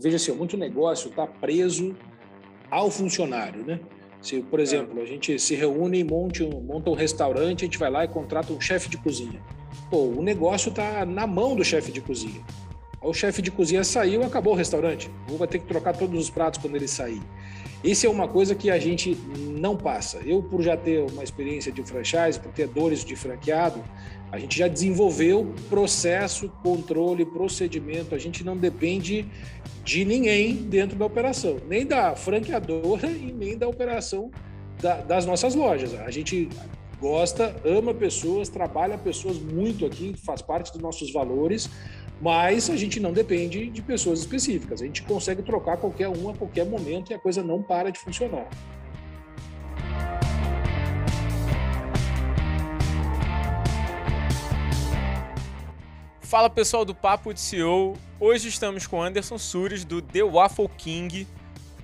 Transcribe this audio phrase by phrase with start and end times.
[0.00, 1.94] eu vejo assim, muito negócio está preso
[2.70, 3.78] ao funcionário, né?
[4.22, 7.78] Se, por exemplo, a gente se reúne e monte um, monta um restaurante, a gente
[7.78, 9.42] vai lá e contrata um chefe de cozinha.
[9.90, 12.42] Pô, o negócio está na mão do chefe de cozinha.
[13.02, 15.10] O chefe de cozinha saiu, acabou o restaurante.
[15.30, 17.20] Ou vai ter que trocar todos os pratos quando ele sair.
[17.82, 19.16] Isso é uma coisa que a gente
[19.58, 20.18] não passa.
[20.24, 23.82] Eu, por já ter uma experiência de franchise, por ter dores de franqueado,
[24.30, 28.14] a gente já desenvolveu processo, controle, procedimento.
[28.14, 29.26] A gente não depende
[29.82, 34.30] de ninguém dentro da operação, nem da franqueadora e nem da operação
[34.80, 35.94] da, das nossas lojas.
[35.94, 36.48] A gente
[37.00, 41.68] gosta, ama pessoas, trabalha pessoas muito aqui, faz parte dos nossos valores
[42.20, 44.82] mas a gente não depende de pessoas específicas.
[44.82, 47.98] A gente consegue trocar qualquer um a qualquer momento e a coisa não para de
[47.98, 48.46] funcionar.
[56.20, 57.96] Fala pessoal do Papo de CEO.
[58.20, 61.26] Hoje estamos com Anderson Sures do The Waffle King,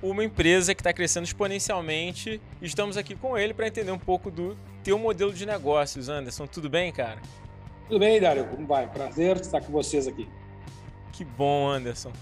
[0.01, 2.41] uma empresa que está crescendo exponencialmente.
[2.63, 6.09] Estamos aqui com ele para entender um pouco do teu modelo de negócios.
[6.09, 7.21] Anderson, tudo bem, cara?
[7.89, 8.47] Tudo bem, Dário?
[8.49, 8.89] Como vai?
[8.89, 10.29] Prazer estar com vocês aqui.
[11.13, 12.13] Que bom, Anderson.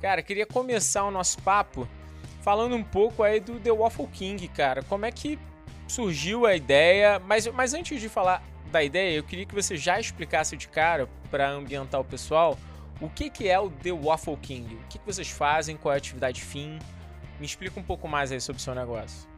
[0.00, 1.88] Cara, queria começar o nosso papo
[2.42, 4.82] falando um pouco aí do The Waffle King, cara.
[4.82, 5.38] Como é que
[5.86, 7.20] surgiu a ideia?
[7.20, 11.08] Mas, mas antes de falar da ideia, eu queria que você já explicasse de cara
[11.30, 12.58] para ambientar o pessoal
[13.00, 14.74] o que, que é o The Waffle King.
[14.74, 16.78] O que, que vocês fazem, qual é a atividade fim?
[17.38, 19.28] Me explica um pouco mais aí sobre o seu negócio.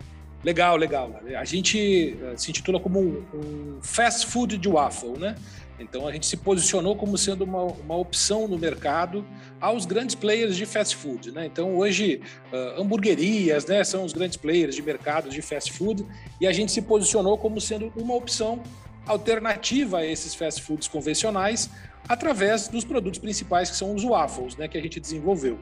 [0.47, 1.11] Legal, legal.
[1.36, 3.00] A gente eh, se intitula como
[3.34, 5.34] um fast food de waffle, né?
[5.77, 9.27] Então a gente se posicionou como sendo uma, uma opção no mercado
[9.61, 11.33] aos grandes players de fast food.
[11.33, 11.47] Né?
[11.47, 16.06] Então hoje uh, hamburguerias né, são os grandes players de mercado de fast food
[16.41, 18.62] e a gente se posicionou como sendo uma opção
[19.05, 21.69] alternativa a esses fast foods convencionais
[22.08, 25.58] através dos produtos principais que são os waffles né, que a gente desenvolveu.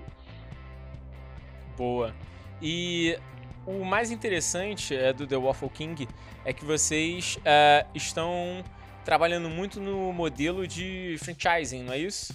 [1.75, 2.15] Boa.
[2.63, 3.19] E
[3.67, 6.09] o mais interessante é, do The Waffle King
[6.45, 8.63] é que vocês uh, estão
[9.05, 12.35] trabalhando muito no modelo de franchising, não é isso?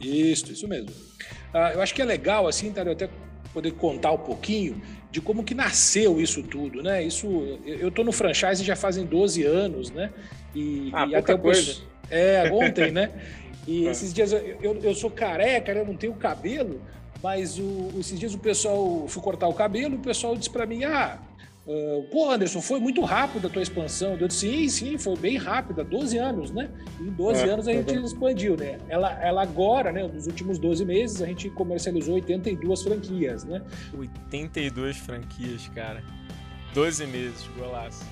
[0.00, 0.90] Isso, isso mesmo.
[0.90, 3.08] Uh, eu acho que é legal, assim, tá, eu até
[3.52, 4.80] poder contar um pouquinho
[5.10, 7.02] de como que nasceu isso tudo, né?
[7.02, 7.26] Isso,
[7.66, 10.10] eu estou no franchise já fazem 12 anos, né?
[10.54, 11.82] E, ah, e até coisa.
[12.10, 13.10] É, ontem, né?
[13.66, 13.90] E ah.
[13.90, 16.80] esses dias eu, eu, eu, sou careca, eu não tenho cabelo,
[17.22, 20.84] mas o, esses dias o pessoal, fui cortar o cabelo, o pessoal disse para mim,
[20.84, 21.18] ah,
[21.64, 24.16] Uh, Pô, Anderson, foi muito rápido a tua expansão.
[24.16, 26.68] Eu disse, sim, sim, foi bem rápida, 12 anos, né?
[27.00, 28.80] Em 12 é, anos a gente expandiu, né?
[28.88, 33.62] Ela, ela agora, né, nos últimos 12 meses, a gente comercializou 82 franquias, né?
[33.96, 36.02] 82 franquias, cara.
[36.74, 38.04] 12 meses, golaço.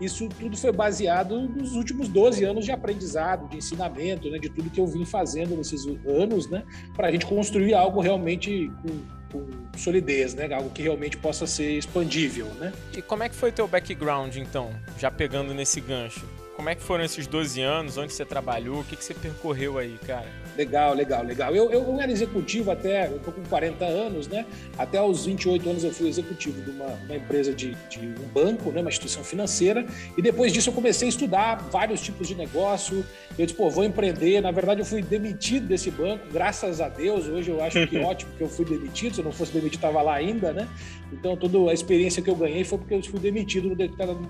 [0.00, 4.70] Isso tudo foi baseado nos últimos 12 anos de aprendizado, de ensinamento, né, de tudo
[4.70, 6.62] que eu vim fazendo nesses anos, né,
[6.94, 9.44] para a gente construir algo realmente com com
[9.76, 10.52] solidez, né?
[10.52, 12.72] Algo que realmente possa ser expandível, né?
[12.96, 14.70] E como é que foi teu background, então?
[14.98, 16.26] Já pegando nesse gancho.
[16.56, 17.98] Como é que foram esses 12 anos?
[17.98, 18.80] Onde você trabalhou?
[18.80, 20.26] O que, que você percorreu aí, cara?
[20.56, 21.54] Legal, legal, legal.
[21.54, 24.46] Eu, eu era executivo até, eu tô com 40 anos, né?
[24.78, 28.70] Até os 28 anos eu fui executivo de uma, uma empresa de, de, um banco,
[28.72, 28.80] né?
[28.80, 29.84] Uma instituição financeira.
[30.16, 33.04] E depois disso eu comecei a estudar vários tipos de negócio.
[33.38, 34.40] Eu disse, pô, vou empreender.
[34.40, 37.28] Na verdade, eu fui demitido desse banco, graças a Deus.
[37.28, 39.14] Hoje eu acho que ótimo que eu fui demitido.
[39.14, 40.66] Se eu não fosse demitido, estava lá ainda, né?
[41.12, 43.76] Então, toda a experiência que eu ganhei foi porque eu fui demitido em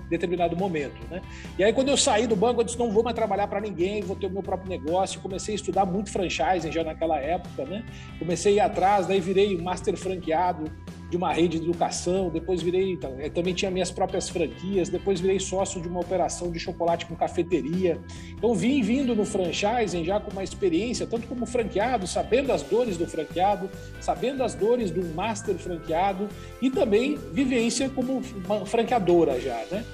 [0.09, 1.21] determinado momento, né?
[1.57, 4.01] E aí, quando eu saí do banco, eu disse, não vou mais trabalhar para ninguém,
[4.01, 5.19] vou ter o meu próprio negócio.
[5.19, 7.85] Comecei a estudar muito franchising já naquela época, né?
[8.17, 10.71] Comecei a ir atrás, daí virei master franqueado
[11.09, 15.39] de uma rede de educação, depois virei, então, também tinha minhas próprias franquias, depois virei
[15.39, 17.99] sócio de uma operação de chocolate com cafeteria.
[18.31, 22.97] Então vim vindo no franchising já com uma experiência, tanto como franqueado, sabendo as dores
[22.97, 23.69] do franqueado,
[24.01, 26.27] sabendo as dores do master franqueado
[26.61, 28.21] e também vivência como
[28.65, 29.85] franqueadora já, né?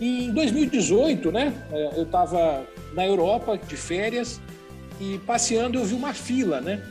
[0.00, 4.40] Em 2018, né, é, eu estava na Europa de férias
[5.00, 6.82] e passeando eu vi uma fila, né?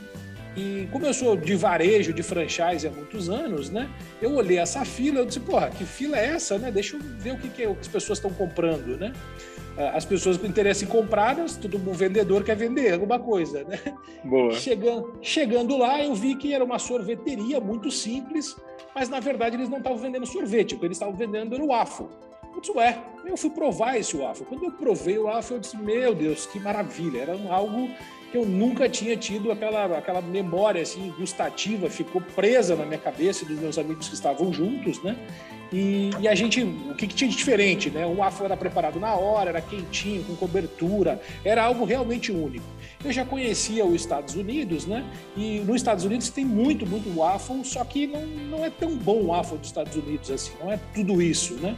[0.57, 3.87] E como eu sou de varejo, de franchise há muitos anos, né?
[4.19, 6.71] Eu olhei essa fila, eu disse, porra, que fila é essa, né?
[6.71, 9.13] Deixa eu ver o que, que, é, o que as pessoas estão comprando, né?
[9.93, 13.79] As pessoas com interesse em comprar, todo um vendedor quer vender alguma coisa, né?
[14.25, 14.53] Boa.
[14.53, 18.55] Chegando, chegando lá, eu vi que era uma sorveteria muito simples,
[18.95, 21.67] mas na verdade eles não estavam vendendo sorvete, o que eles estavam vendendo era o
[21.67, 22.07] waffle.
[22.57, 24.43] Eu disse, ué, eu fui provar esse waffle.
[24.47, 27.19] Quando eu provei o waffle, eu disse, meu Deus, que maravilha.
[27.19, 27.87] Era algo
[28.31, 33.45] que eu nunca tinha tido aquela, aquela memória assim, gustativa, ficou presa na minha cabeça
[33.45, 35.15] dos meus amigos que estavam juntos, né?
[35.71, 38.07] E, e, a gente, o que, que, tinha de diferente, né?
[38.07, 42.65] O afo era preparado na hora, era quentinho, com cobertura, era algo realmente único.
[43.05, 45.05] Eu já conhecia os Estados Unidos, né?
[45.35, 49.17] E nos Estados Unidos tem muito, muito waffle, só que não, não é tão bom
[49.17, 51.77] o waffle dos Estados Unidos assim, não é tudo isso, né?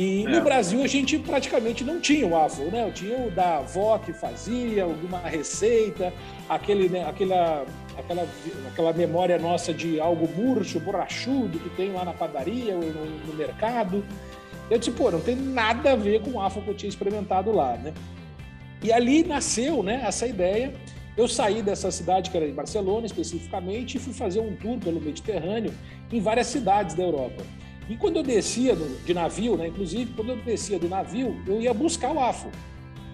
[0.00, 0.30] E é.
[0.30, 2.84] no Brasil a gente praticamente não tinha o waffle, né?
[2.88, 6.10] Eu tinha o da avó que fazia, alguma receita,
[6.48, 7.66] aquele, né, aquela,
[7.98, 8.26] aquela,
[8.66, 13.34] aquela memória nossa de algo murcho, borrachudo que tem lá na padaria ou no, no
[13.34, 14.02] mercado.
[14.70, 17.52] Eu disse, pô, não tem nada a ver com o waffle que eu tinha experimentado
[17.52, 17.92] lá, né?
[18.82, 20.72] E ali nasceu, né, essa ideia.
[21.14, 24.98] Eu saí dessa cidade, que era em Barcelona especificamente, e fui fazer um tour pelo
[24.98, 25.74] Mediterrâneo
[26.10, 27.44] em várias cidades da Europa.
[27.90, 31.74] E quando eu descia de navio, né, inclusive, quando eu descia do navio, eu ia
[31.74, 32.48] buscar o AFO.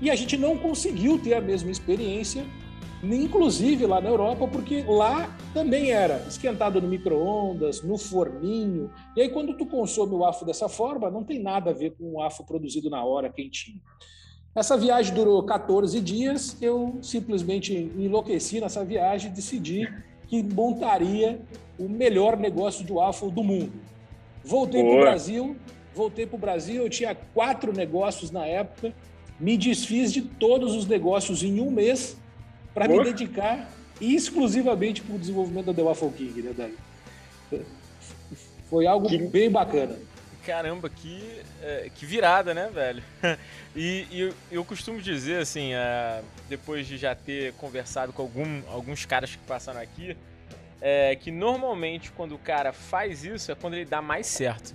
[0.02, 2.44] E a gente não conseguiu ter a mesma experiência,
[3.02, 8.90] inclusive lá na Europa, porque lá também era esquentado no micro-ondas, no forninho.
[9.16, 12.12] E aí, quando tu consome o AFO dessa forma, não tem nada a ver com
[12.12, 13.80] o AFO produzido na hora, quentinho.
[14.54, 19.90] Essa viagem durou 14 dias, eu simplesmente enlouqueci nessa viagem e decidi
[20.28, 21.40] que montaria
[21.78, 23.95] o melhor negócio de waffle do mundo.
[24.46, 25.56] Voltei para o Brasil,
[25.92, 28.94] voltei para o Brasil, eu tinha quatro negócios na época,
[29.40, 32.16] me desfiz de todos os negócios em um mês
[32.72, 33.68] para me dedicar
[34.00, 36.74] exclusivamente para o desenvolvimento da The Waffle King, né, Dani?
[38.70, 39.18] Foi algo que...
[39.18, 39.98] bem bacana.
[40.44, 41.20] Caramba, que,
[41.60, 43.02] é, que virada, né, velho?
[43.78, 48.62] E, e eu, eu, costumo dizer, assim, é, depois de já ter conversado com algum,
[48.70, 50.16] alguns caras que passaram aqui,
[50.80, 54.74] é que normalmente quando o cara faz isso é quando ele dá mais certo.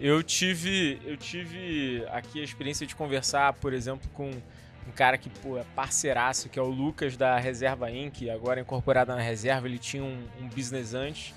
[0.00, 5.28] Eu tive, eu tive aqui a experiência de conversar, por exemplo, com um cara que
[5.28, 9.78] pô, é parceiraço, que é o Lucas da Reserva Inc., agora incorporado na reserva, ele
[9.78, 11.34] tinha um, um business antes.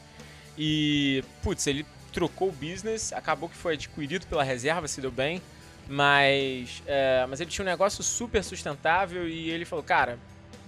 [0.57, 5.41] E, putz, ele trocou o business, acabou que foi adquirido pela reserva, se deu bem,
[5.87, 10.19] mas, é, mas ele tinha um negócio super sustentável e ele falou, cara,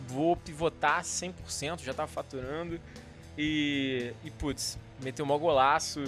[0.07, 2.79] vou pivotar 100%, já tava faturando,
[3.37, 6.03] e, e putz, meteu um golaço.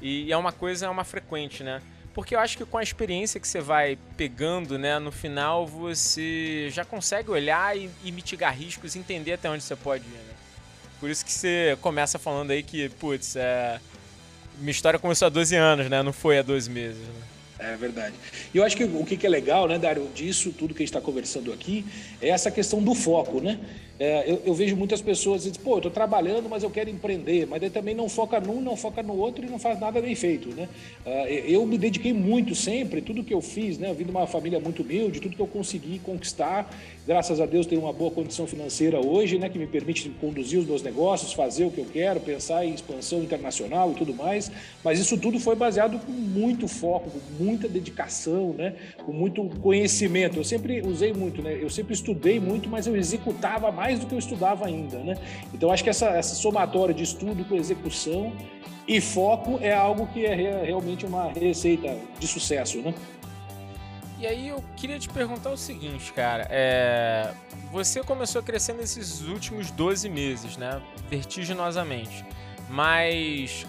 [0.00, 1.80] E, e é uma coisa, é uma frequente, né?
[2.14, 6.68] Porque eu acho que com a experiência que você vai pegando, né, no final você
[6.70, 10.34] já consegue olhar e, e mitigar riscos, entender até onde você pode ir, né?
[11.00, 13.80] Por isso que você começa falando aí que, putz, é...
[14.58, 16.02] minha história começou há 12 anos, né?
[16.02, 17.22] Não foi há dois meses, né?
[17.58, 18.14] É verdade.
[18.52, 20.94] E eu acho que o que é legal, né, Dário, disso, tudo que a gente
[20.94, 21.84] está conversando aqui,
[22.20, 23.58] é essa questão do foco, né?
[24.04, 27.46] É, eu, eu, vejo muitas pessoas dizendo, pô, eu estou trabalhando, mas eu quero empreender,
[27.46, 30.12] mas daí também não foca num, não foca no outro e não faz nada bem
[30.16, 30.68] feito, né?
[31.06, 33.90] Uh, eu me dediquei muito sempre, tudo que eu fiz, né?
[33.90, 36.68] Eu vim de uma família muito humilde, tudo que eu consegui conquistar,
[37.06, 39.48] graças a Deus tenho uma boa condição financeira hoje, né?
[39.48, 43.22] Que me permite conduzir os meus negócios, fazer o que eu quero, pensar em expansão
[43.22, 44.50] internacional e tudo mais,
[44.82, 48.74] mas isso tudo foi baseado com muito foco, com muita dedicação, né?
[49.06, 50.38] Com muito conhecimento.
[50.38, 51.56] Eu sempre usei muito, né?
[51.60, 55.16] Eu sempre estudei muito, mas eu executava mais mais do que eu estudava ainda, né?
[55.52, 58.32] Então acho que essa, essa somatória de estudo com execução
[58.88, 62.94] e foco é algo que é realmente uma receita de sucesso, né?
[64.18, 67.32] E aí eu queria te perguntar o seguinte, cara, é...
[67.72, 70.80] você começou a crescer nesses últimos 12 meses, né?
[71.10, 72.24] Vertiginosamente.
[72.68, 73.66] Mas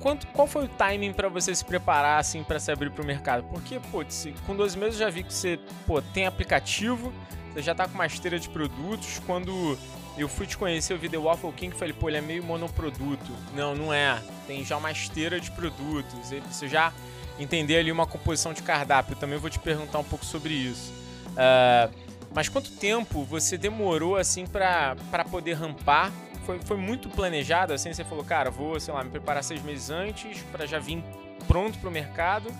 [0.00, 3.06] quanto, qual foi o timing para você se preparar assim para se abrir para o
[3.06, 3.44] mercado?
[3.44, 7.12] Porque, putz, com 12 meses eu já vi que você, pô, tem aplicativo,
[7.54, 9.20] você já tá com uma esteira de produtos.
[9.24, 9.78] Quando
[10.18, 12.42] eu fui te conhecer, eu vi The Waffle King e falei, pô, ele é meio
[12.42, 13.32] monoproduto.
[13.54, 14.20] Não, não é.
[14.44, 16.32] Tem já uma esteira de produtos.
[16.50, 16.92] Você já
[17.38, 19.14] entender ali uma composição de cardápio.
[19.14, 20.92] Também vou te perguntar um pouco sobre isso.
[21.30, 21.94] Uh,
[22.34, 24.96] mas quanto tempo você demorou assim para
[25.30, 26.12] poder rampar?
[26.44, 27.92] Foi, foi muito planejado assim?
[27.92, 31.04] Você falou, cara, vou, sei lá, me preparar seis meses antes para já vir
[31.46, 32.50] pronto para o mercado.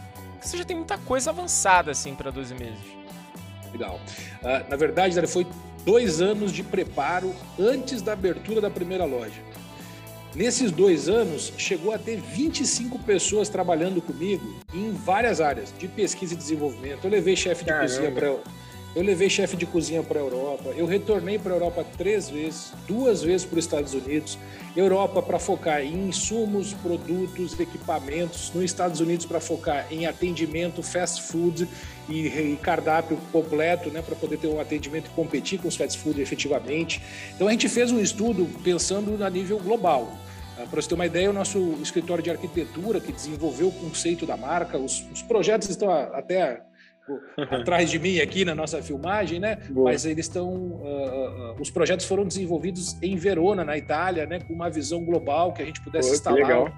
[0.40, 3.03] Você já tem muita coisa avançada assim para 12 meses.
[3.74, 4.00] Legal.
[4.40, 5.46] Uh, na verdade, foi
[5.84, 9.42] dois anos de preparo antes da abertura da primeira loja.
[10.34, 16.34] Nesses dois anos, chegou a ter 25 pessoas trabalhando comigo em várias áreas, de pesquisa
[16.34, 17.04] e desenvolvimento.
[17.04, 17.88] Eu levei chefe de Caramba.
[17.88, 18.36] cozinha para
[18.94, 22.72] eu levei chefe de cozinha para a Europa, eu retornei para a Europa três vezes,
[22.86, 24.38] duas vezes para os Estados Unidos,
[24.76, 31.22] Europa para focar em insumos, produtos, equipamentos, nos Estados Unidos para focar em atendimento, fast
[31.22, 31.68] food
[32.08, 36.20] e, cardápio completo, né, para poder ter um atendimento e competir com os fast food
[36.20, 37.02] efetivamente.
[37.34, 40.12] Então a gente fez um estudo pensando a nível global.
[40.56, 44.24] Ah, para você ter uma ideia, o nosso escritório de arquitetura que desenvolveu o conceito
[44.24, 46.62] da marca, os, os projetos estão até
[47.50, 49.56] atrás de mim aqui na nossa filmagem, né?
[49.70, 49.90] Boa.
[49.90, 50.48] Mas eles estão.
[50.52, 54.40] Uh, uh, os projetos foram desenvolvidos em Verona, na Itália, né?
[54.40, 56.72] Com uma visão global que a gente pudesse Pô, instalar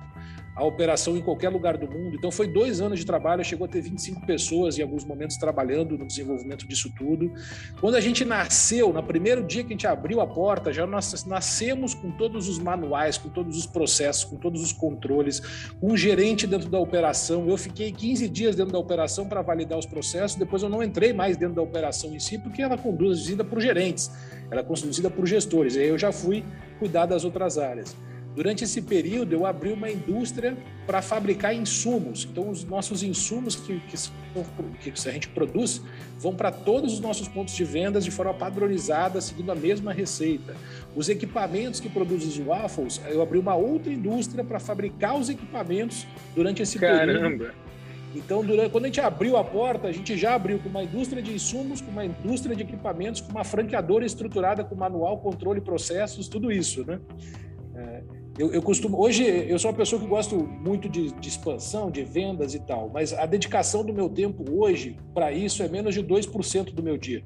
[0.57, 2.17] a operação em qualquer lugar do mundo.
[2.17, 5.99] Então, foi dois anos de trabalho, chegou a ter 25 pessoas em alguns momentos trabalhando
[5.99, 7.31] no desenvolvimento disso tudo.
[7.79, 11.27] Quando a gente nasceu, no primeiro dia que a gente abriu a porta, já nós
[11.27, 15.41] nascemos com todos os manuais, com todos os processos, com todos os controles,
[15.79, 17.47] com um gerente dentro da operação.
[17.47, 21.13] Eu fiquei 15 dias dentro da operação para validar os processos, depois eu não entrei
[21.13, 24.11] mais dentro da operação em si, porque ela é conduzida por gerentes,
[24.51, 25.77] ela é conduzida por gestores.
[25.77, 26.43] E aí eu já fui
[26.79, 27.95] cuidar das outras áreas.
[28.37, 30.55] Durante esse período, eu abri uma indústria
[30.87, 32.29] para fabricar insumos.
[32.31, 35.83] Então, os nossos insumos que, que, que a gente produz
[36.19, 40.55] vão para todos os nossos pontos de vendas de forma padronizada, seguindo a mesma receita.
[40.95, 46.07] Os equipamentos que produzem os waffles, eu abri uma outra indústria para fabricar os equipamentos
[46.35, 47.07] durante esse Caramba.
[47.07, 47.55] período.
[48.15, 51.23] Então, durante, quando a gente abriu a porta, a gente já abriu com uma indústria
[51.23, 56.29] de insumos, com uma indústria de equipamentos, com uma franqueadora estruturada com manual, controle, processos,
[56.29, 57.01] tudo isso, né?
[57.75, 58.03] É,
[58.39, 59.01] eu, eu, costumo.
[59.01, 62.91] Hoje, eu sou uma pessoa que gosto muito de, de, expansão, de vendas e tal,
[62.93, 66.99] mas a dedicação do meu tempo hoje para isso é menos de 2% do meu
[66.99, 67.25] dia.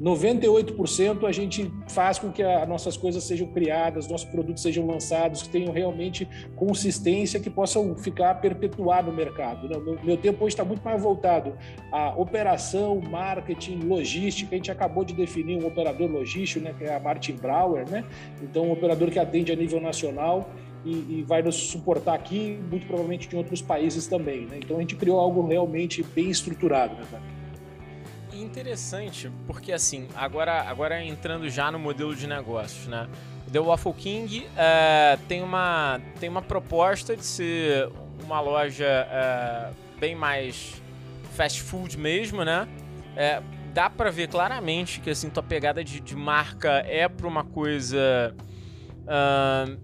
[0.00, 5.42] 98% a gente faz com que as nossas coisas sejam criadas, nossos produtos sejam lançados,
[5.42, 9.68] que tenham realmente consistência, que possam ficar perpetuar no mercado.
[9.68, 9.98] Né?
[10.02, 11.54] Meu, tempo hoje está muito mais voltado
[11.92, 14.54] à operação, marketing, logística.
[14.54, 18.04] A gente acabou de definir um operador logístico, né, que é a Martin Brauer, né?
[18.42, 20.50] então um operador que atende a nível nacional.
[20.84, 24.46] E, e, vai nos suportar aqui, muito provavelmente em outros países também.
[24.46, 24.58] Né?
[24.58, 26.96] Então a gente criou algo realmente bem estruturado.
[26.96, 27.04] Né,
[28.42, 33.08] interessante, porque assim, agora, agora entrando já no modelo de negócios, né?
[33.46, 37.88] O The Waffle King é, tem, uma, tem uma proposta de ser
[38.22, 40.80] uma loja é, bem mais
[41.34, 42.68] fast food mesmo, né?
[43.16, 47.44] É, dá para ver claramente que assim tua pegada de, de marca é para uma
[47.44, 48.34] coisa
[49.02, 49.78] uh,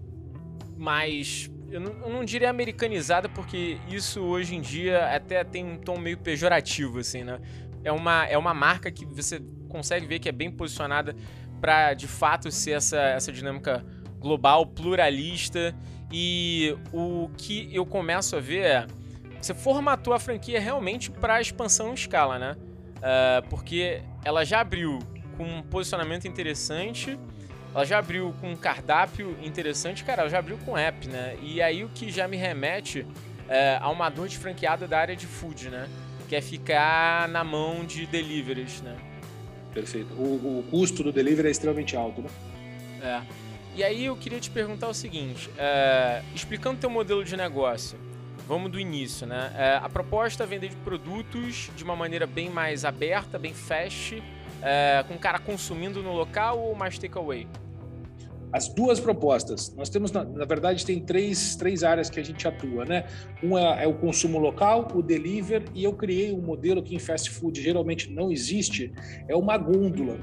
[0.77, 5.77] mais eu não, eu não, diria americanizada porque isso hoje em dia até tem um
[5.77, 7.39] tom meio pejorativo assim, né?
[7.83, 11.15] É uma, é uma marca que você consegue ver que é bem posicionada
[11.61, 13.85] para de fato ser essa, essa dinâmica
[14.19, 15.75] global, pluralista.
[16.11, 18.87] E o que eu começo a ver é.
[19.39, 22.57] Você formatou a franquia realmente para expansão em escala, né?
[22.97, 24.99] Uh, porque ela já abriu
[25.37, 27.17] com um posicionamento interessante,
[27.73, 31.37] ela já abriu com um cardápio interessante, cara, ela já abriu com app, né?
[31.41, 33.07] E aí o que já me remete uh,
[33.79, 35.87] a uma dor de franqueada da área de food, né?
[36.29, 38.95] Quer é ficar na mão de deliveries, né?
[39.73, 40.13] Perfeito.
[40.13, 42.29] O, o custo do delivery é extremamente alto, né?
[43.01, 43.21] É.
[43.75, 47.97] E aí eu queria te perguntar o seguinte, é, explicando teu modelo de negócio,
[48.47, 49.51] vamos do início, né?
[49.57, 54.21] É, a proposta é vender de produtos de uma maneira bem mais aberta, bem fast,
[54.61, 57.47] é, com o cara consumindo no local ou mais takeaway?
[58.51, 59.73] As duas propostas.
[59.75, 63.05] Nós temos, na, na, verdade, tem três, três áreas que a gente atua, né?
[63.43, 67.29] Uma é o consumo local, o delivery, e eu criei um modelo que em fast
[67.29, 68.91] food geralmente não existe,
[69.27, 70.19] é uma gôndola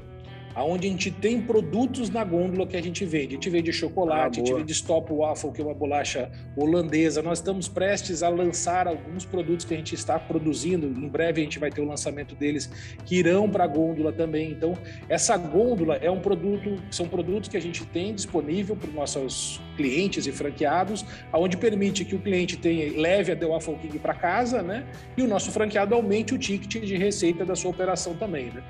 [0.63, 3.27] onde a gente tem produtos na gôndola que a gente vende.
[3.27, 7.21] A gente vende chocolate, ah, a gente vende Stop Waffle, que é uma bolacha holandesa.
[7.21, 10.87] Nós estamos prestes a lançar alguns produtos que a gente está produzindo.
[10.87, 12.69] Em breve a gente vai ter o lançamento deles
[13.05, 14.51] que irão para a gôndola também.
[14.51, 18.95] Então, essa gôndola é um produto, são produtos que a gente tem disponível para os
[18.95, 23.99] nossos clientes e franqueados, aonde permite que o cliente tenha leve a The Waffle King
[23.99, 24.85] para casa, né?
[25.15, 28.63] E o nosso franqueado aumente o ticket de receita da sua operação também, né?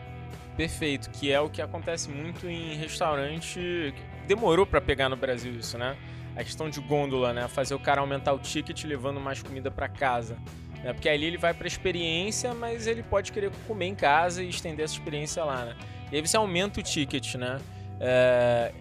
[0.57, 3.93] Perfeito, que é o que acontece muito em restaurante.
[4.25, 5.95] Demorou para pegar no Brasil isso, né?
[6.35, 7.47] A questão de gôndola, né?
[7.47, 10.35] Fazer o cara aumentar o ticket levando mais comida para casa.
[10.83, 10.93] Né?
[10.93, 14.83] Porque ali ele vai para experiência, mas ele pode querer comer em casa e estender
[14.83, 15.75] essa experiência lá, né?
[16.11, 17.59] E aí você aumenta o ticket, né?
[17.99, 18.73] É...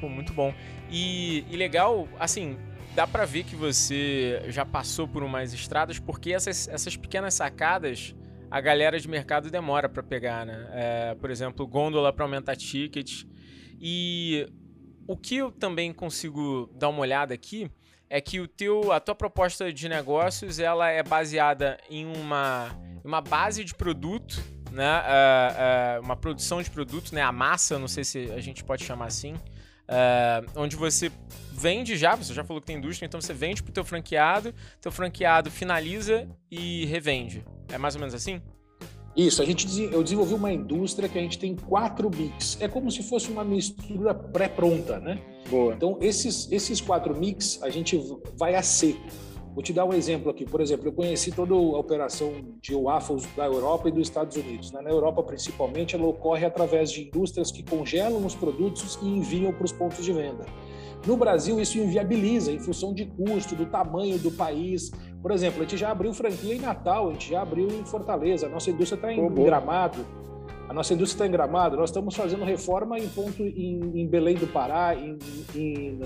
[0.00, 0.54] Pô, muito bom.
[0.90, 2.58] E, e legal, assim,
[2.94, 8.14] dá para ver que você já passou por umas estradas, porque essas, essas pequenas sacadas
[8.50, 10.68] a galera de mercado demora para pegar, né?
[10.72, 13.26] É, por exemplo, gôndola para aumentar tickets.
[13.80, 14.46] E
[15.06, 17.70] o que eu também consigo dar uma olhada aqui
[18.08, 23.20] é que o teu, a tua proposta de negócios ela é baseada em uma, uma
[23.20, 24.42] base de produto,
[24.72, 25.00] né?
[25.00, 27.22] Uh, uh, uma produção de produto, né?
[27.22, 29.36] A massa, não sei se a gente pode chamar assim.
[29.90, 31.10] Uh, onde você
[31.52, 34.54] vende já, você já falou que tem indústria, então você vende para o teu franqueado,
[34.80, 37.44] teu franqueado finaliza e revende.
[37.68, 38.40] É mais ou menos assim?
[39.16, 42.56] Isso, a gente eu desenvolvi uma indústria que a gente tem quatro mix.
[42.60, 45.20] É como se fosse uma mistura pré-pronta, né?
[45.48, 45.74] Boa.
[45.74, 48.00] Então, esses, esses quatro mix a gente
[48.38, 49.00] vai a seco.
[49.52, 50.44] Vou te dar um exemplo aqui.
[50.44, 54.70] Por exemplo, eu conheci toda a operação de waffles da Europa e dos Estados Unidos.
[54.70, 54.80] Né?
[54.80, 59.64] Na Europa, principalmente, ela ocorre através de indústrias que congelam os produtos e enviam para
[59.64, 60.46] os pontos de venda.
[61.06, 64.90] No Brasil, isso inviabiliza em função de custo, do tamanho do país.
[65.22, 68.46] Por exemplo, a gente já abriu franquia em Natal, a gente já abriu em Fortaleza,
[68.46, 69.98] a nossa indústria está em oh, Gramado.
[70.68, 74.36] A nossa indústria está em Gramado, nós estamos fazendo reforma em ponto em, em Belém
[74.36, 75.18] do Pará, em,
[75.52, 75.98] em,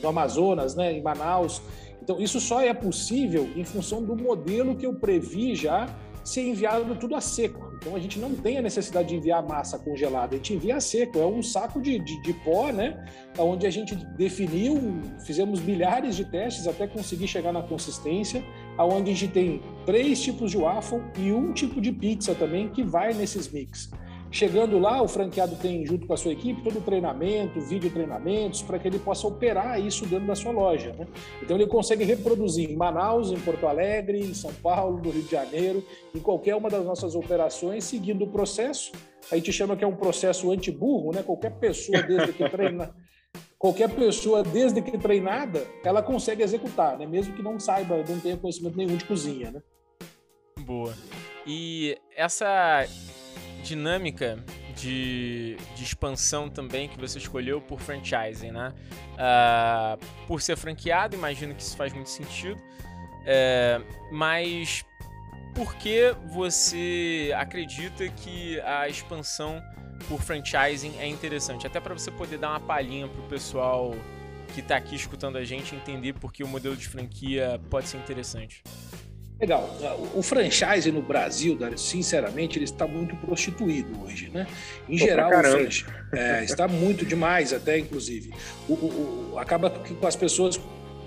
[0.00, 1.60] no Amazonas, né, em Manaus.
[2.04, 5.88] Então, isso só é possível em função do modelo que eu previ já
[6.22, 7.74] ser enviado tudo a seco.
[7.76, 10.80] Então a gente não tem a necessidade de enviar massa congelada, a gente envia a
[10.80, 11.18] seco.
[11.18, 13.06] É um saco de, de, de pó, né?
[13.38, 18.42] Onde a gente definiu, fizemos milhares de testes até conseguir chegar na consistência,
[18.78, 22.82] aonde a gente tem três tipos de waffle e um tipo de pizza também que
[22.82, 23.90] vai nesses mix.
[24.34, 28.62] Chegando lá, o franqueado tem, junto com a sua equipe, todo o treinamento, vídeo treinamentos,
[28.62, 30.92] para que ele possa operar isso dentro da sua loja.
[30.92, 31.06] Né?
[31.40, 35.30] Então, ele consegue reproduzir em Manaus, em Porto Alegre, em São Paulo, no Rio de
[35.30, 38.90] Janeiro, em qualquer uma das nossas operações, seguindo o processo.
[39.30, 41.22] A gente chama que é um processo anti-burro, né?
[41.22, 42.92] Qualquer pessoa, desde que treina.
[43.56, 47.06] Qualquer pessoa, desde que treinada, ela consegue executar, né?
[47.06, 49.52] mesmo que não saiba, não tenha conhecimento nenhum de cozinha.
[49.52, 49.62] Né?
[50.60, 50.92] Boa.
[51.46, 52.84] E essa
[53.64, 54.38] dinâmica
[54.76, 58.72] de, de expansão também que você escolheu por franchising, né?
[59.14, 62.60] Uh, por ser franqueado, imagino que isso faz muito sentido.
[62.60, 64.84] Uh, mas
[65.54, 69.62] por que você acredita que a expansão
[70.08, 71.66] por franchising é interessante?
[71.66, 73.94] Até para você poder dar uma palhinha para o pessoal
[74.52, 77.96] que está aqui escutando a gente entender por que o modelo de franquia pode ser
[77.98, 78.62] interessante.
[79.40, 79.68] Legal.
[80.14, 84.46] O franchise no Brasil, sinceramente, ele está muito prostituído hoje, né?
[84.88, 88.32] Em Pô, geral, o franchise, é, está muito demais, até inclusive.
[88.68, 90.60] O, o, o, acaba que com as pessoas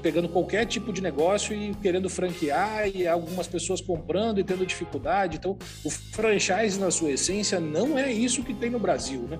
[0.07, 5.35] pegando qualquer tipo de negócio e querendo franquear e algumas pessoas comprando e tendo dificuldade.
[5.35, 9.37] Então, o franchise na sua essência não é isso que tem no Brasil, né?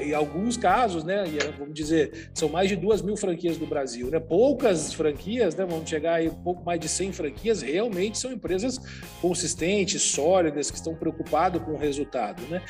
[0.00, 1.24] Em alguns casos, né?
[1.24, 4.20] É, vamos dizer, são mais de duas mil franquias do Brasil, né?
[4.20, 5.66] Poucas franquias, né?
[5.68, 8.78] Vamos chegar aí um pouco mais de 100 franquias, realmente são empresas
[9.20, 12.62] consistentes, sólidas, que estão preocupadas com o resultado, né?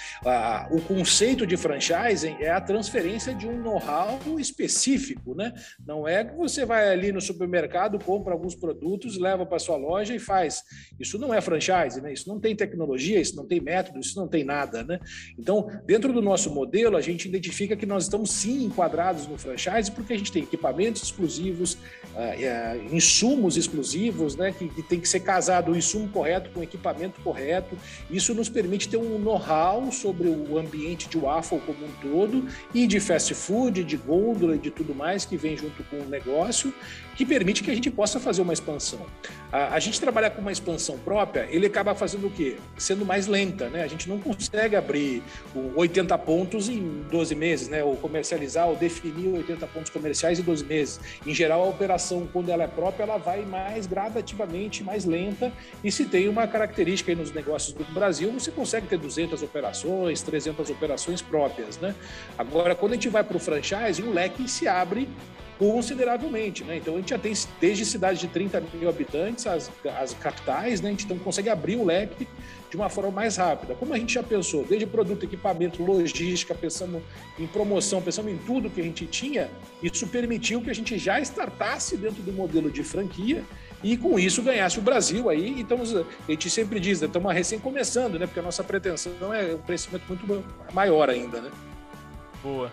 [0.70, 5.52] o conceito de franchising é a transferência de um know-how específico, né?
[5.86, 10.14] Não é que você vai ali no supermercado, compra alguns produtos, leva para sua loja
[10.14, 10.62] e faz.
[10.98, 12.12] Isso não é franchise, né?
[12.12, 14.98] Isso não tem tecnologia, isso não tem método, isso não tem nada, né?
[15.38, 19.90] Então, dentro do nosso modelo, a gente identifica que nós estamos sim enquadrados no franchise
[19.90, 24.52] porque a gente tem equipamentos exclusivos, uh, insumos exclusivos, né?
[24.52, 27.76] Que, que tem que ser casado o insumo correto com o equipamento correto.
[28.11, 32.87] Isso nos permite ter um know-how sobre o ambiente de waffle como um todo e
[32.87, 36.72] de fast food, de gôndola e de tudo mais que vem junto com o negócio
[37.14, 39.07] que permite que a gente possa fazer uma expansão.
[39.53, 42.57] A, a, gente trabalhar com uma expansão própria, ele acaba fazendo o quê?
[42.77, 43.83] Sendo mais lenta, né?
[43.83, 45.22] A gente não consegue abrir
[45.77, 47.85] 80 pontos em 12 meses, né?
[47.85, 51.00] Ou comercializar ou definir 80 pontos comerciais em 12 meses.
[51.27, 55.53] Em geral, a operação, quando ela é própria, ela vai mais gradativamente, mais lenta.
[55.83, 60.22] E se tem uma característica aí nos negócios do Brasil, você consegue ter 200 operações,
[60.22, 61.94] 300 operações próprias, né?
[62.37, 65.09] Agora, quando a gente vai para o franchise, o leque se abre
[65.58, 66.76] consideravelmente, né?
[66.76, 70.88] Então a gente já tem desde cidades de 30 mil habitantes, as, as capitais, né?
[70.88, 72.26] A gente então consegue abrir o leque
[72.70, 73.74] de uma forma mais rápida.
[73.74, 77.00] Como a gente já pensou, desde produto, equipamento, logística, pensando
[77.38, 79.48] em promoção, pensando em tudo que a gente tinha,
[79.80, 83.44] isso permitiu que a gente já startasse dentro do modelo de franquia
[83.80, 85.60] e com isso ganhasse o Brasil aí.
[85.60, 87.06] Então a gente sempre diz, né?
[87.06, 88.26] estamos recém começando, né?
[88.26, 91.50] Porque a nossa pretensão é um crescimento muito maior ainda, né?
[92.42, 92.72] Boa.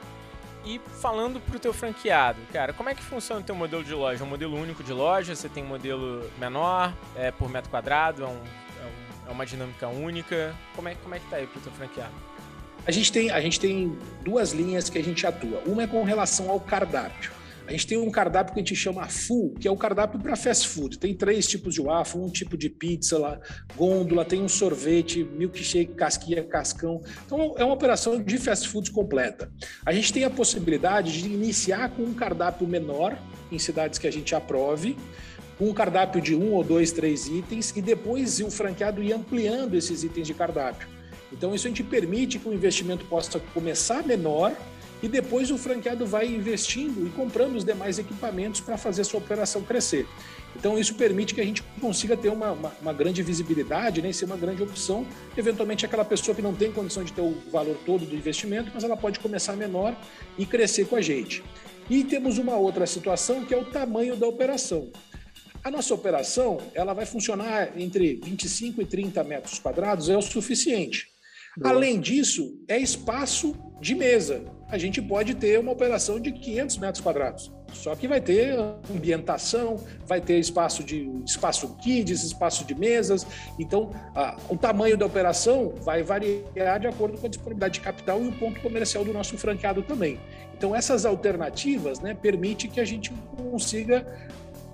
[0.64, 3.94] E falando para o teu franqueado, cara, como é que funciona o teu modelo de
[3.94, 4.24] loja?
[4.24, 5.36] É um modelo único de loja?
[5.36, 8.24] Você tem um modelo menor, é por metro quadrado?
[8.24, 10.56] É, um, é, um, é uma dinâmica única?
[10.76, 12.14] Como é, como é que tá aí para o teu franqueado?
[12.86, 15.62] A gente, tem, a gente tem duas linhas que a gente atua.
[15.66, 17.32] Uma é com relação ao cardápio.
[17.68, 20.36] A gente tem um cardápio que a gente chama full, que é o cardápio para
[20.36, 20.98] fast food.
[20.98, 23.40] Tem três tipos de waffle, um tipo de pizza lá,
[23.76, 27.02] gôndola, tem um sorvete, milkshake, casquinha, cascão.
[27.26, 29.52] Então é uma operação de fast food completa.
[29.86, 33.18] A gente tem a possibilidade de iniciar com um cardápio menor
[33.52, 34.98] em cidades que a gente aprove,
[35.58, 39.76] com um cardápio de um ou dois, três itens e depois o franqueado ir ampliando
[39.76, 40.88] esses itens de cardápio.
[41.32, 44.54] Então isso a gente permite que o investimento possa começar menor
[45.02, 49.20] e depois o franqueado vai investindo e comprando os demais equipamentos para fazer a sua
[49.20, 50.08] operação crescer.
[50.56, 54.26] Então, isso permite que a gente consiga ter uma, uma, uma, grande visibilidade, né, ser
[54.26, 55.08] uma grande opção.
[55.36, 58.84] Eventualmente, aquela pessoa que não tem condição de ter o valor todo do investimento, mas
[58.84, 59.96] ela pode começar menor
[60.38, 61.44] e crescer com a gente.
[61.90, 64.92] E temos uma outra situação que é o tamanho da operação.
[65.64, 71.08] A nossa operação ela vai funcionar entre 25 e 30 metros quadrados, é o suficiente.
[71.64, 74.44] Além disso, é espaço de mesa.
[74.70, 77.52] A gente pode ter uma operação de 500 metros quadrados.
[77.74, 78.58] Só que vai ter
[78.94, 83.26] ambientação, vai ter espaço de espaço kids, espaço de mesas.
[83.58, 88.22] Então, a, o tamanho da operação vai variar de acordo com a disponibilidade de capital
[88.22, 90.20] e o ponto comercial do nosso franqueado também.
[90.56, 94.06] Então, essas alternativas né, permitem que a gente consiga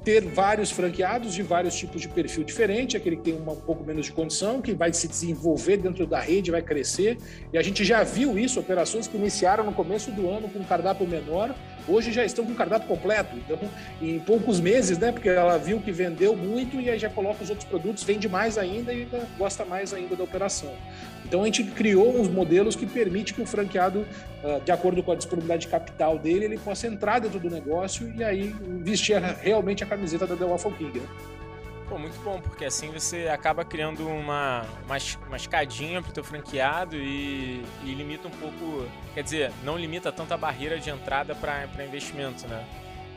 [0.08, 4.06] ter vários franqueados de vários tipos de perfil diferente, aquele que tem um pouco menos
[4.06, 7.18] de condição, que vai se desenvolver dentro da rede, vai crescer.
[7.52, 10.64] E a gente já viu isso, operações que iniciaram no começo do ano com um
[10.64, 11.54] cardápio menor,
[11.88, 13.36] hoje já estão com o cardápio completo.
[13.38, 13.60] Então,
[14.02, 15.12] em poucos meses, né?
[15.12, 18.58] Porque ela viu que vendeu muito e aí já coloca os outros produtos, vende mais
[18.58, 20.74] ainda e gosta mais ainda da operação.
[21.26, 24.06] Então a gente criou uns modelos que permite que o franqueado,
[24.44, 28.12] ah, de acordo com a disponibilidade de capital dele, ele possa entrar dentro do negócio
[28.16, 31.00] e aí vestir realmente a camiseta da The Waffle King.
[31.00, 31.08] Né?
[31.90, 36.24] Pô, muito bom, porque assim você acaba criando uma, uma, uma escadinha para o teu
[36.24, 41.34] franqueado e, e, limita um pouco, quer dizer, não limita tanto a barreira de entrada
[41.34, 42.66] para investimento, né?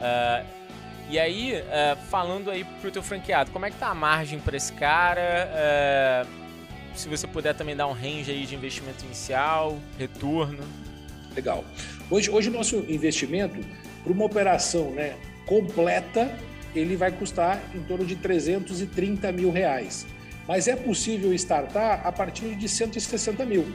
[0.01, 0.61] Uh,
[1.11, 4.39] e aí, uh, falando aí para o teu franqueado, como é que tá a margem
[4.39, 6.25] para esse cara?
[6.25, 10.63] Uh, se você puder também dar um range aí de investimento inicial, retorno.
[11.35, 11.65] Legal.
[12.09, 13.59] Hoje, hoje o nosso investimento
[14.05, 16.33] para uma operação né, completa,
[16.75, 20.07] ele vai custar em torno de 330 mil reais.
[20.47, 23.67] Mas é possível startar a partir de 160 mil.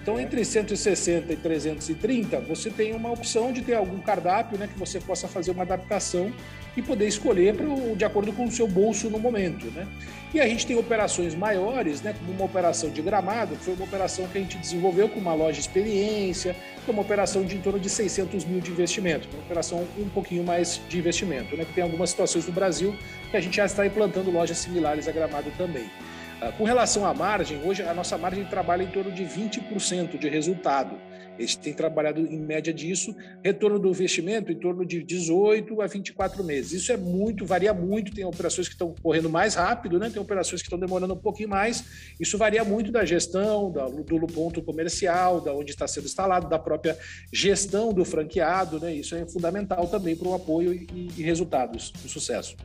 [0.00, 4.78] Então, entre 160 e 330, você tem uma opção de ter algum cardápio né, que
[4.78, 6.32] você possa fazer uma adaptação
[6.76, 9.66] e poder escolher pro, de acordo com o seu bolso no momento.
[9.70, 9.88] Né?
[10.34, 13.84] E a gente tem operações maiores, né, como uma operação de gramado, que foi uma
[13.84, 16.54] operação que a gente desenvolveu com uma loja experiência,
[16.84, 20.08] que é uma operação de em torno de 600 mil de investimento, uma operação um
[20.10, 22.94] pouquinho mais de investimento, né, que tem algumas situações no Brasil
[23.30, 25.90] que a gente já está implantando lojas similares a gramado também.
[26.40, 30.28] Ah, com relação à margem, hoje a nossa margem trabalha em torno de 20% de
[30.28, 30.96] resultado.
[31.38, 36.44] Gente tem trabalhado em média disso, retorno do investimento em torno de 18 a 24
[36.44, 36.72] meses.
[36.72, 40.10] Isso é muito, varia muito, tem operações que estão correndo mais rápido, né?
[40.10, 41.84] tem operações que estão demorando um pouquinho mais.
[42.20, 46.98] Isso varia muito da gestão, do ponto comercial, da onde está sendo instalado, da própria
[47.32, 48.78] gestão do franqueado.
[48.80, 48.94] Né?
[48.94, 52.56] Isso é fundamental também para o apoio e, e resultados, o sucesso.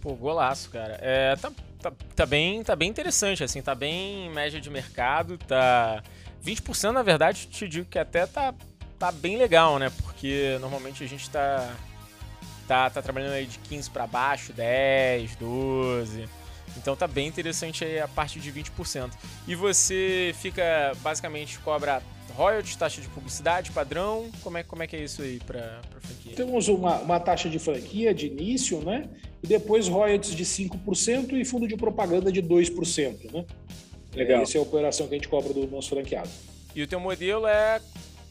[0.00, 0.98] Pô, golaço, cara.
[1.00, 1.52] É, tá,
[1.82, 6.02] tá, tá, bem, tá bem interessante, assim, tá bem média de mercado, tá...
[6.44, 8.54] 20% na verdade, te digo que até tá,
[8.98, 9.90] tá bem legal, né?
[10.02, 11.72] Porque normalmente a gente tá,
[12.66, 16.28] tá, tá trabalhando aí de 15 para baixo, 10, 12...
[16.76, 19.10] Então tá bem interessante aí a parte de 20%.
[19.46, 24.30] E você fica, basicamente, cobra royalties, taxa de publicidade, padrão?
[24.42, 26.34] Como é, como é que é isso aí para franquia?
[26.34, 29.08] Temos uma, uma taxa de franquia de início, né?
[29.42, 33.44] E depois royalties de 5% e fundo de propaganda de 2%, né?
[34.14, 34.42] Legal.
[34.42, 36.28] Essa é a operação que a gente cobra do nosso franqueado.
[36.74, 37.80] E o teu modelo é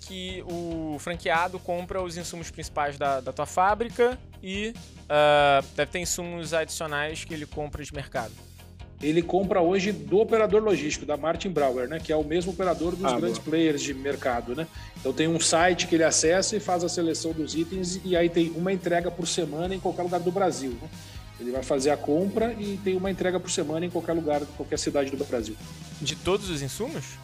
[0.01, 5.99] que o franqueado compra os insumos principais da, da tua fábrica e uh, deve ter
[5.99, 8.33] insumos adicionais que ele compra de mercado
[9.01, 11.99] ele compra hoje do operador logístico, da Martin Brauer, né?
[11.99, 13.49] Que é o mesmo operador dos ah, grandes boa.
[13.49, 14.67] players de mercado, né?
[14.99, 18.29] Então tem um site que ele acessa e faz a seleção dos itens e aí
[18.29, 20.89] tem uma entrega por semana em qualquer lugar do Brasil, né?
[21.39, 24.77] Ele vai fazer a compra e tem uma entrega por semana em qualquer lugar, qualquer
[24.77, 25.55] cidade do Brasil.
[25.99, 27.17] De todos os insumos?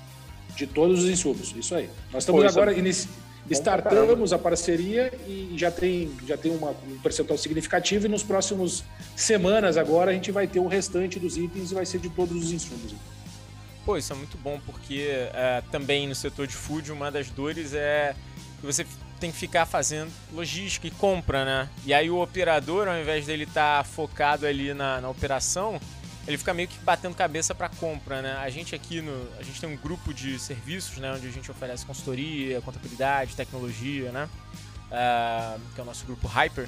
[0.56, 1.88] De todos os insumos, isso aí.
[2.12, 3.08] Nós estamos Pô, agora inici
[3.50, 8.84] Startamos a parceria e já tem, já tem uma, um percentual significativo e nos próximos
[9.16, 12.36] semanas agora a gente vai ter o restante dos itens e vai ser de todos
[12.36, 12.94] os insumos.
[13.86, 17.74] Pô, isso é muito bom porque é, também no setor de food uma das dores
[17.74, 18.16] é
[18.60, 18.86] que você
[19.20, 21.70] tem que ficar fazendo logística e compra, né?
[21.86, 25.80] E aí o operador, ao invés dele estar tá focado ali na, na operação,
[26.28, 28.34] ele fica meio que batendo cabeça para compra, né?
[28.38, 31.50] A gente aqui no, a gente tem um grupo de serviços, né, onde a gente
[31.50, 34.30] oferece consultoria, contabilidade, tecnologia, né?
[34.88, 36.68] Uh, que é o nosso grupo Hyper.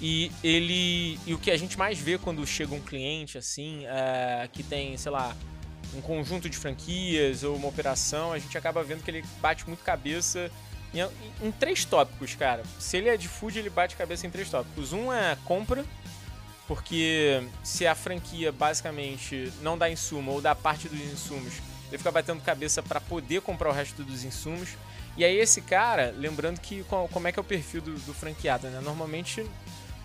[0.00, 4.48] E ele e o que a gente mais vê quando chega um cliente assim, uh,
[4.50, 5.34] que tem, sei lá,
[5.94, 9.84] um conjunto de franquias ou uma operação, a gente acaba vendo que ele bate muito
[9.84, 10.50] cabeça
[10.92, 12.62] em, em, em três tópicos, cara.
[12.78, 14.92] Se ele é de food, ele bate cabeça em três tópicos.
[14.92, 15.84] Um é compra,
[16.66, 21.54] porque se a franquia basicamente não dá insumo ou dá parte dos insumos,
[21.88, 24.70] ele fica batendo cabeça para poder comprar o resto dos insumos.
[25.16, 28.68] E aí esse cara, lembrando que como é que é o perfil do, do franqueado,
[28.68, 28.80] né?
[28.80, 29.46] Normalmente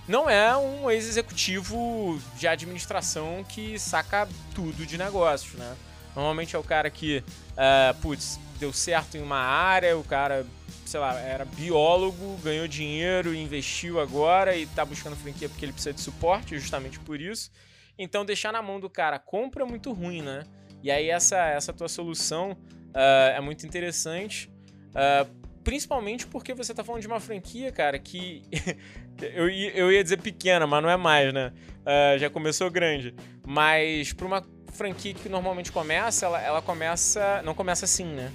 [0.07, 5.75] não é um ex-executivo de administração que saca tudo de negócios, né?
[6.15, 10.45] Normalmente é o cara que, uh, putz, deu certo em uma área, o cara
[10.91, 15.93] sei lá, era biólogo, ganhou dinheiro, investiu agora e está buscando franquia porque ele precisa
[15.93, 17.49] de suporte, justamente por isso.
[17.97, 20.43] Então deixar na mão do cara compra é muito ruim, né?
[20.83, 24.51] E aí essa, essa tua solução uh, é muito interessante.
[24.89, 28.43] Uh, principalmente porque você tá falando de uma franquia, cara, que
[29.21, 31.53] eu, eu ia dizer pequena, mas não é mais, né?
[31.83, 33.15] Uh, já começou grande.
[33.47, 37.41] Mas para uma franquia que normalmente começa, ela, ela começa.
[37.43, 38.29] Não começa assim, né?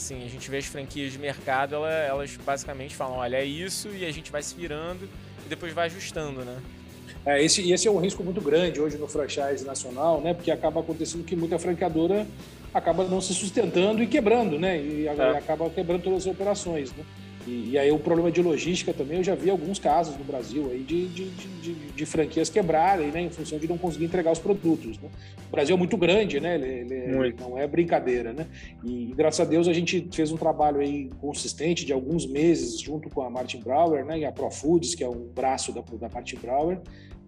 [0.00, 3.90] Assim, a gente vê as franquias de mercado, ela, elas basicamente falam, olha, é isso,
[3.90, 5.06] e a gente vai se virando
[5.44, 6.56] e depois vai ajustando, né?
[7.26, 10.32] É, esse, esse é um risco muito grande hoje no franchise nacional, né?
[10.32, 12.26] Porque acaba acontecendo que muita franqueadora
[12.72, 14.80] acaba não se sustentando e quebrando, né?
[14.80, 15.10] E é.
[15.36, 17.04] acaba quebrando todas as operações, né?
[17.50, 20.70] E, e, aí o problema de logística também, eu já vi alguns casos no Brasil
[20.70, 23.22] aí de, de, de, de franquias quebrarem, né?
[23.22, 25.08] Em função de não conseguir entregar os produtos, né?
[25.48, 26.54] O Brasil é muito grande, né?
[26.54, 28.46] Ele, ele não é brincadeira, né?
[28.84, 32.80] E, e, graças a Deus a gente fez um trabalho aí consistente de alguns meses
[32.80, 34.20] junto com a Martin Brower, né?
[34.20, 36.78] E a ProFoods, que é um braço da, da Martin Brower,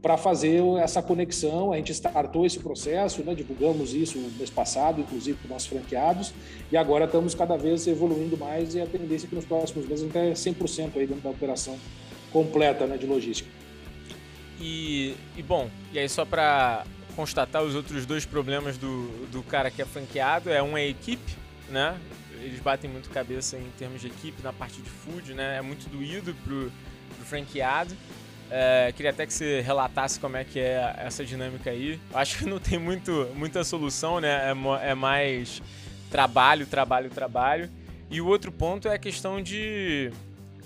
[0.03, 1.73] para fazer essa conexão.
[1.73, 3.35] A gente startou esse processo, né?
[3.35, 6.35] divulgamos isso no mês passado, inclusive para nossos franqueados,
[6.71, 10.03] e agora estamos cada vez evoluindo mais e a tendência é que nos próximos meses
[10.03, 11.79] a gente é 100% aí dentro da operação
[12.33, 13.49] completa né, de logística.
[14.61, 16.85] E, e bom, e aí só para
[17.15, 20.87] constatar os outros dois problemas do, do cara que é franqueado, é um é a
[20.87, 21.37] equipe,
[21.69, 21.97] né?
[22.41, 25.59] Eles batem muito cabeça em termos de equipe na parte de food, né?
[25.59, 26.73] É muito doído pro,
[27.17, 27.95] pro franqueado.
[28.55, 31.99] É, queria até que você relatasse como é que é essa dinâmica aí.
[32.13, 34.51] Acho que não tem muito, muita solução, né?
[34.51, 35.63] É, é mais
[36.11, 37.71] trabalho, trabalho, trabalho.
[38.11, 40.13] E o outro ponto é a questão de,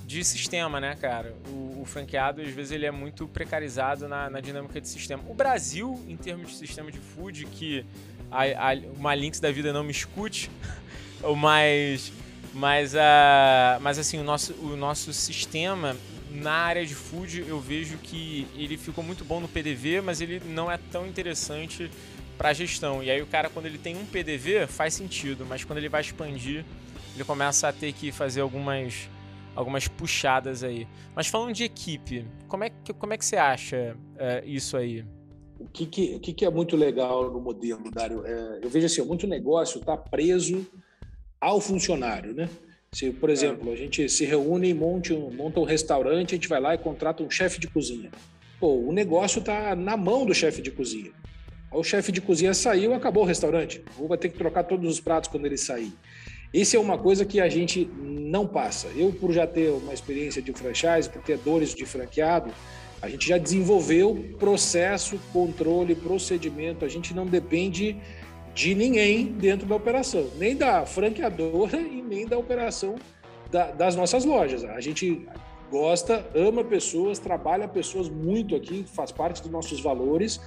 [0.05, 1.33] de sistema, né, cara?
[1.47, 5.23] O, o franqueado, às vezes, ele é muito precarizado na, na, dinâmica de sistema.
[5.29, 7.87] O Brasil, em termos de sistema de food, que
[8.33, 10.51] a, a, uma Lynx da vida não me escute,
[11.39, 12.13] mas,
[12.53, 15.97] mas, uh, mas assim, o nosso, o nosso sistema
[16.41, 20.41] na área de food eu vejo que ele ficou muito bom no PDV, mas ele
[20.47, 21.91] não é tão interessante
[22.37, 23.03] para gestão.
[23.03, 26.01] E aí o cara quando ele tem um PDV faz sentido, mas quando ele vai
[26.01, 26.65] expandir,
[27.15, 29.09] ele começa a ter que fazer algumas
[29.55, 30.87] algumas puxadas aí.
[31.15, 35.05] Mas falando de equipe, como é que como é que você acha é, isso aí?
[35.59, 38.27] O que, que, o que, que é muito legal no modelo, Dário?
[38.27, 40.67] É, eu vejo assim, muito negócio está preso
[41.41, 42.51] ao funcionário, né?
[42.93, 46.49] Se, por exemplo, a gente se reúne e monte um, monta um restaurante, a gente
[46.49, 48.11] vai lá e contrata um chefe de cozinha.
[48.59, 51.11] Pô, o negócio está na mão do chefe de cozinha.
[51.71, 53.85] O chefe de cozinha saiu, acabou o restaurante.
[53.99, 55.93] Ou vai ter que trocar todos os pratos quando ele sair.
[56.55, 58.89] Isso é uma coisa que a gente não passa.
[58.97, 62.51] Eu, por já ter uma experiência de franchise, por ter dores de franqueado,
[63.03, 66.85] a gente já desenvolveu processo, controle, procedimento.
[66.85, 67.97] A gente não depende
[68.57, 72.95] de ninguém dentro da operação, nem da franqueadora e nem da operação
[73.51, 74.65] da, das nossas lojas.
[74.65, 75.29] A gente
[75.71, 80.41] gosta, ama pessoas, trabalha pessoas muito aqui, faz parte dos nossos valores,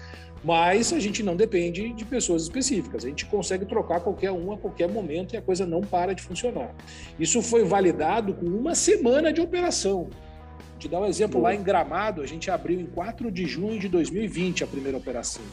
[0.43, 3.05] mas a gente não depende de pessoas específicas.
[3.05, 6.23] A gente consegue trocar qualquer um a qualquer momento e a coisa não para de
[6.23, 6.73] funcionar.
[7.19, 10.05] Isso foi validado com uma semana de operação.
[10.05, 13.77] Vou te dar um exemplo, lá em Gramado, a gente abriu em 4 de junho
[13.77, 15.43] de 2020 a primeira operação.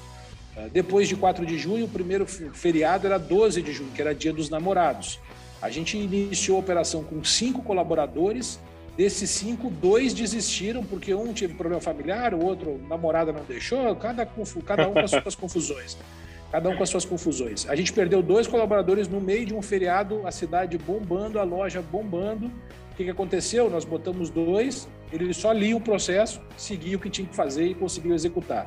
[0.57, 4.14] Ah, depois de 4 de junho, o primeiro feriado era 12 de junho, que era
[4.14, 5.21] dia dos namorados.
[5.61, 8.59] A gente iniciou a operação com cinco colaboradores.
[8.97, 14.27] Desses cinco, dois desistiram porque um teve problema familiar, o outro namorada não deixou, cada,
[14.64, 15.99] cada um com as suas confusões.
[16.51, 17.69] Cada um com as suas confusões.
[17.69, 21.83] A gente perdeu dois colaboradores no meio de um feriado, a cidade bombando, a loja
[21.83, 22.47] bombando.
[22.92, 23.69] O que, que aconteceu?
[23.69, 27.75] Nós botamos dois, ele só lia o processo, seguia o que tinha que fazer e
[27.75, 28.66] conseguiu executar.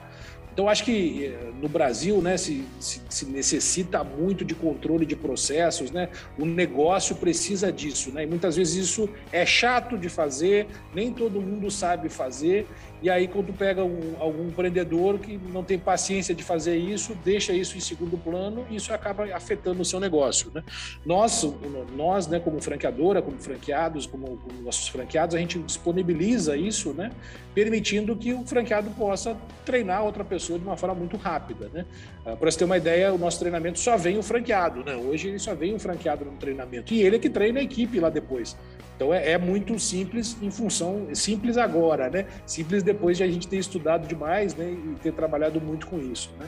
[0.59, 5.15] Então, acho que eh, no Brasil né, se, se, se, necessita muito de controle de
[5.15, 6.09] processos, né?
[6.37, 8.11] o negócio precisa disso.
[8.11, 8.23] Né?
[8.23, 12.67] E muitas vezes isso é chato de fazer, nem todo mundo sabe fazer,
[13.01, 17.53] e aí, quando pega um, algum empreendedor que não tem paciência de fazer isso, deixa
[17.53, 20.51] isso em segundo plano isso acaba afetando o seu negócio.
[20.53, 20.63] Né?
[21.05, 21.47] Nós,
[21.95, 27.11] nós né, como franqueadora, como franqueados, como, como, nossos franqueados, a gente disponibiliza isso, né,
[27.53, 29.35] permitindo que o franqueado possa
[29.65, 31.69] treinar outra pessoa de uma forma muito rápida.
[31.73, 31.85] Né?
[32.25, 34.83] Ah, Para você ter uma ideia, o nosso treinamento só vem o franqueado.
[34.83, 34.95] Né?
[34.95, 37.99] Hoje ele só vem o franqueado no treinamento e ele é que treina a equipe
[37.99, 38.57] lá depois.
[38.99, 42.25] Então é, é, muito simples em função simples agora, né?
[42.45, 44.69] Simples depois de a gente ter estudado demais, né?
[44.71, 46.45] E ter trabalhado muito com isso, né?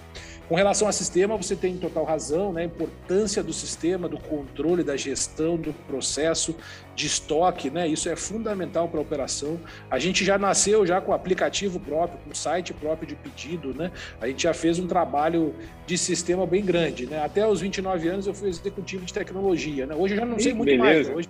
[0.49, 2.63] Com relação ao sistema, você tem total razão, né?
[2.63, 6.53] A importância do sistema, do controle, da gestão do processo
[6.93, 7.87] de estoque, né?
[7.87, 9.57] Isso é fundamental para a operação.
[9.89, 13.93] A gente já nasceu já com aplicativo próprio, com site próprio de pedido, né?
[14.19, 15.55] A gente já fez um trabalho
[15.87, 17.23] de sistema bem grande, né?
[17.23, 19.95] Até os 29 anos eu fui executivo de tecnologia, né?
[19.95, 21.13] Hoje eu já não sei muito Beleza.
[21.13, 21.17] mais.
[21.17, 21.29] Hoje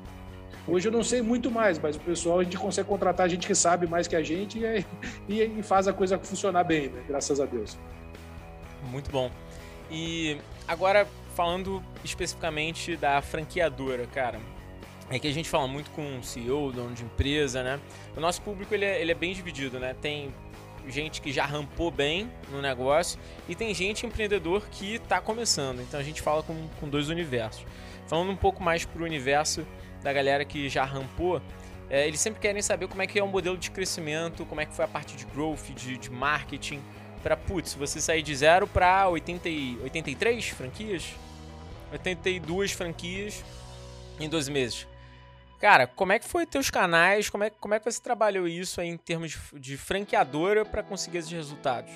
[0.71, 3.53] Hoje eu não sei muito mais, mas o pessoal a gente consegue contratar gente que
[3.53, 4.85] sabe mais que a gente e,
[5.27, 7.03] e, e faz a coisa funcionar bem, né?
[7.05, 7.77] Graças a Deus.
[8.89, 9.29] Muito bom.
[9.91, 11.05] E agora
[11.35, 14.39] falando especificamente da franqueadora, cara.
[15.09, 17.77] É que a gente fala muito com CEO, dono de empresa, né?
[18.15, 19.93] O nosso público ele é, ele é bem dividido, né?
[20.01, 20.33] Tem
[20.87, 25.81] gente que já rampou bem no negócio e tem gente empreendedor que está começando.
[25.81, 27.65] Então a gente fala com, com dois universos.
[28.07, 29.67] Falando um pouco mais para o universo
[30.01, 31.41] da galera que já rampou,
[31.89, 34.65] é, eles sempre querem saber como é que é o modelo de crescimento, como é
[34.65, 36.81] que foi a parte de growth, de, de marketing,
[37.21, 41.13] para putz, você sair de zero para 83 franquias,
[41.91, 43.43] 82 franquias
[44.19, 44.87] em 12 meses.
[45.59, 47.29] Cara, como é que foi teus canais?
[47.29, 51.19] Como é, como é que você trabalhou isso em termos de, de franqueadora para conseguir
[51.19, 51.91] esses resultados?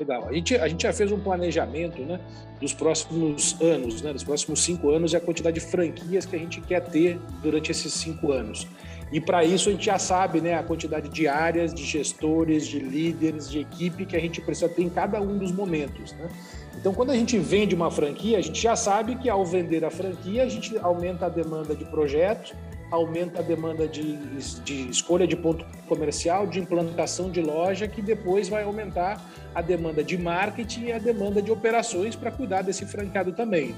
[0.00, 0.26] Legal.
[0.26, 2.18] A gente, a gente já fez um planejamento né,
[2.58, 6.38] dos próximos anos, né, dos próximos cinco anos e a quantidade de franquias que a
[6.38, 8.66] gente quer ter durante esses cinco anos.
[9.12, 12.78] E para isso a gente já sabe né, a quantidade de áreas, de gestores, de
[12.78, 16.12] líderes, de equipe que a gente precisa ter em cada um dos momentos.
[16.12, 16.30] Né?
[16.78, 19.90] Então, quando a gente vende uma franquia, a gente já sabe que ao vender a
[19.90, 22.54] franquia, a gente aumenta a demanda de projetos,
[22.90, 24.16] aumenta a demanda de,
[24.64, 29.20] de escolha de ponto comercial, de implantação de loja, que depois vai aumentar
[29.54, 33.74] a demanda de marketing e a demanda de operações para cuidar desse franqueado também.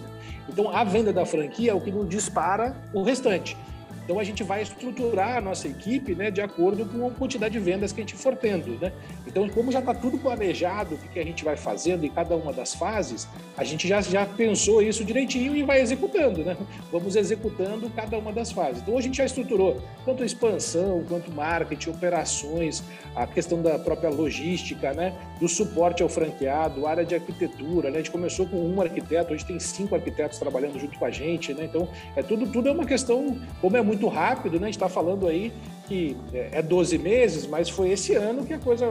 [0.49, 3.57] Então, a venda da franquia é o que não dispara o restante.
[4.05, 7.61] Então a gente vai estruturar a nossa equipe né, de acordo com a quantidade de
[7.61, 8.79] vendas que a gente for tendo.
[8.81, 8.93] Né?
[9.27, 12.53] Então, como já está tudo planejado, o que a gente vai fazendo em cada uma
[12.53, 16.45] das fases, a gente já, já pensou isso direitinho e vai executando.
[16.45, 16.57] Né?
[16.91, 18.83] Vamos executando cada uma das fases.
[18.83, 22.83] Então a gente já estruturou tanto expansão, quanto marketing, operações,
[23.15, 25.15] a questão da própria logística, né?
[25.39, 27.91] do suporte ao franqueado, área de arquitetura.
[27.91, 27.97] Né?
[27.97, 31.55] A gente começou com um arquiteto, hoje tem cinco arquitetos trabalhando junto com a gente.
[31.55, 31.65] Né?
[31.65, 34.65] Então, é tudo, tudo é uma questão, como é muito muito rápido, né?
[34.65, 35.53] A gente está falando aí
[35.87, 38.87] que é 12 meses, mas foi esse ano que a coisa.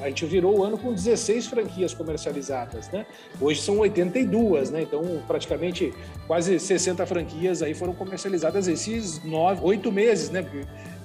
[0.00, 3.04] A gente virou o ano com 16 franquias comercializadas, né?
[3.40, 4.82] Hoje são 82, né?
[4.82, 5.92] Então, praticamente
[6.26, 10.46] quase 60 franquias aí foram comercializadas esses nove, oito meses, né?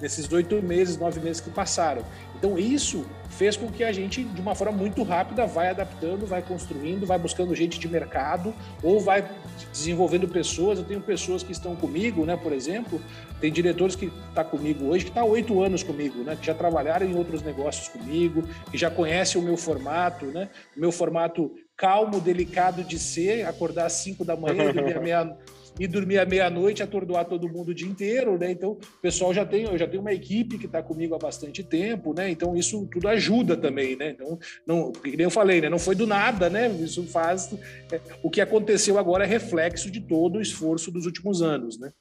[0.01, 2.03] Nesses oito meses, nove meses que passaram.
[2.35, 6.41] Então, isso fez com que a gente, de uma forma muito rápida, vai adaptando, vai
[6.41, 9.29] construindo, vai buscando gente de mercado ou vai
[9.71, 10.79] desenvolvendo pessoas.
[10.79, 12.35] Eu tenho pessoas que estão comigo, né?
[12.35, 12.99] Por exemplo,
[13.39, 16.35] tem diretores que estão tá comigo hoje, que está há oito anos comigo, né?
[16.35, 20.49] Que já trabalharam em outros negócios comigo, que já conhecem o meu formato, né?
[20.75, 25.35] O meu formato calmo, delicado de ser, acordar às cinco da manhã, dormir meia
[25.81, 28.51] e dormir à meia-noite, atordoar todo mundo o dia inteiro, né?
[28.51, 31.63] Então, o pessoal já tem, eu já tenho uma equipe que está comigo há bastante
[31.63, 32.29] tempo, né?
[32.29, 34.11] Então, isso tudo ajuda também, né?
[34.11, 35.69] Então, não, como eu falei, né?
[35.69, 36.69] Não foi do nada, né?
[36.69, 37.51] Isso faz.
[37.91, 41.91] É, o que aconteceu agora é reflexo de todo o esforço dos últimos anos, né?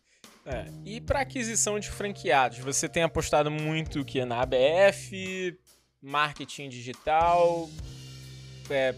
[0.44, 5.56] É, e para aquisição de franqueados, você tem apostado muito que na ABF,
[6.02, 7.70] marketing digital,
[8.68, 8.94] é,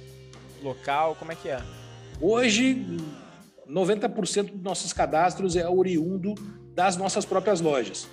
[0.61, 1.61] local, como é que é?
[2.21, 2.85] Hoje,
[3.73, 6.35] 90% dos nossos cadastros é oriundo
[6.75, 8.07] das nossas próprias lojas.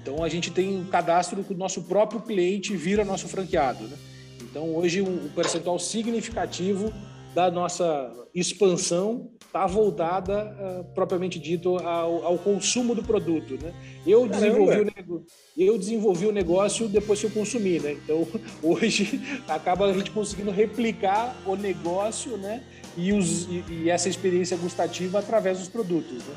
[0.00, 3.84] Então a gente tem um cadastro que o nosso próprio cliente vira nosso franqueado.
[3.84, 3.96] Né?
[4.42, 6.92] Então hoje um percentual significativo
[7.34, 13.58] da nossa expansão está voltada, uh, propriamente dito, ao, ao, consumo do produto.
[13.62, 13.72] Né?
[14.06, 15.24] Eu, desenvolvi o
[15.56, 17.78] eu desenvolvi o negócio depois que eu consumi.
[17.78, 17.92] Né?
[17.92, 18.26] Então,
[18.62, 22.62] hoje, acaba a gente conseguindo replicar o negócio né?
[22.96, 26.24] E, os, e, e essa experiência gustativa através dos produtos.
[26.24, 26.34] Né?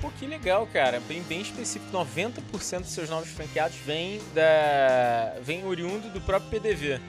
[0.00, 1.00] Pô, que legal, cara.
[1.00, 1.92] Bem, bem específico.
[1.92, 7.00] 90% dos seus novos franqueados vem, da, vem oriundo do próprio PDV.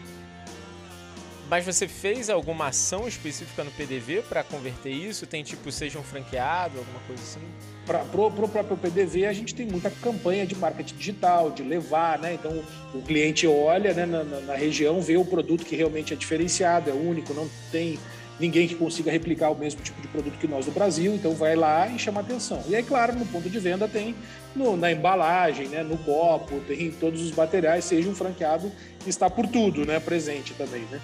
[1.49, 5.27] Mas você fez alguma ação específica no PDV para converter isso?
[5.27, 7.41] Tem tipo, seja um franqueado, alguma coisa assim?
[7.85, 12.35] Para o próprio PDV, a gente tem muita campanha de marketing digital, de levar, né?
[12.35, 12.63] Então,
[12.93, 16.93] o cliente olha né, na, na região, vê o produto que realmente é diferenciado, é
[16.93, 17.99] único, não tem
[18.41, 21.55] ninguém que consiga replicar o mesmo tipo de produto que nós no Brasil, então vai
[21.55, 22.61] lá e chama atenção.
[22.67, 24.15] E aí, claro, no ponto de venda tem
[24.55, 29.29] no, na embalagem, né, no copo, tem todos os materiais, seja um franqueado que está
[29.29, 30.99] por tudo, né, presente também, né?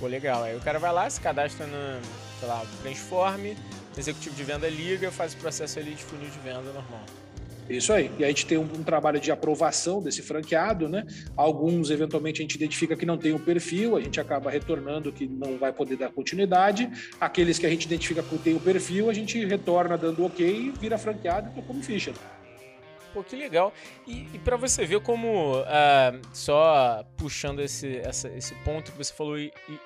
[0.00, 0.42] Pô, legal.
[0.42, 2.00] Aí o cara vai lá, se cadastra no,
[2.38, 3.56] sei lá, Transforme,
[3.96, 7.04] executivo de venda liga, faz o processo ali de funil de venda normal.
[7.70, 8.10] Isso aí.
[8.18, 11.06] E a gente tem um, um, trabalho de aprovação desse franqueado, né?
[11.36, 15.12] Alguns, eventualmente, a gente identifica que não tem o um perfil, a gente acaba retornando
[15.12, 16.90] que não vai poder dar continuidade.
[17.20, 20.98] Aqueles que a gente identifica que tem o perfil, a gente retorna dando ok vira
[20.98, 22.12] franqueado e como ficha.
[23.14, 23.72] Pô, que legal.
[24.06, 29.12] E, e para você ver como, uh, só puxando esse, essa, esse ponto que você
[29.12, 29.78] falou, e, e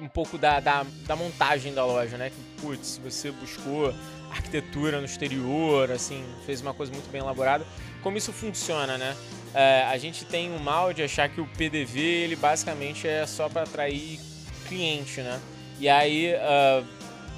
[0.00, 2.30] um pouco da, da, da montagem da loja, né?
[2.30, 3.94] Que, putz, você buscou
[4.30, 7.66] arquitetura no exterior, assim, fez uma coisa muito bem elaborada.
[8.02, 9.16] Como isso funciona, né?
[9.54, 13.48] É, a gente tem o mal de achar que o PDV, ele basicamente é só
[13.48, 14.20] para atrair
[14.68, 15.40] cliente, né?
[15.78, 16.86] E aí uh,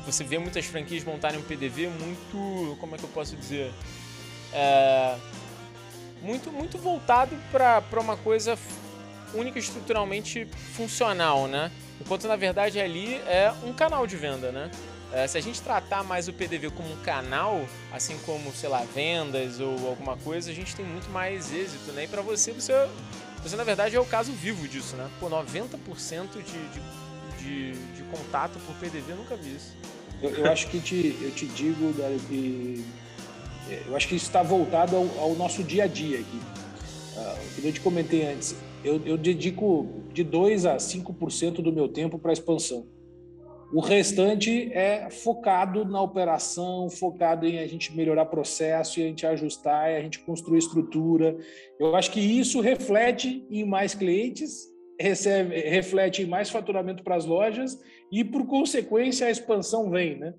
[0.05, 3.73] você vê muitas franquias montarem um PDV muito, como é que eu posso dizer?
[4.53, 5.17] É,
[6.23, 8.59] muito, muito voltado para uma coisa
[9.35, 11.71] única estruturalmente funcional, né?
[12.01, 14.71] Enquanto na verdade ali é um canal de venda, né?
[15.13, 18.85] É, se a gente tratar mais o PDV como um canal, assim como, sei lá,
[18.95, 22.05] vendas ou alguma coisa, a gente tem muito mais êxito, né?
[22.05, 22.73] E para você, você,
[23.43, 25.09] você na verdade é o caso vivo disso, né?
[25.19, 25.79] Pô, 90%
[26.35, 29.75] de, de, de, de, contato por PDV, eu nunca vi isso.
[30.21, 31.95] Eu, eu acho que te, eu te digo,
[32.29, 32.85] que
[33.87, 36.41] eu acho que isso está voltado ao, ao, nosso dia a dia aqui.
[37.17, 38.55] Uh, eu te comentei antes,
[38.85, 42.98] eu, eu dedico de 2 a 5% do meu tempo para expansão.
[43.71, 49.27] O restante é focado na operação, focado em a gente melhorar processo, e a gente
[49.27, 51.37] ajustar, e a gente construir estrutura.
[51.79, 54.67] Eu acho que isso reflete em mais clientes,
[54.99, 57.79] recebe, reflete em mais faturamento para as lojas
[58.11, 60.33] e, por consequência, a expansão vem, né?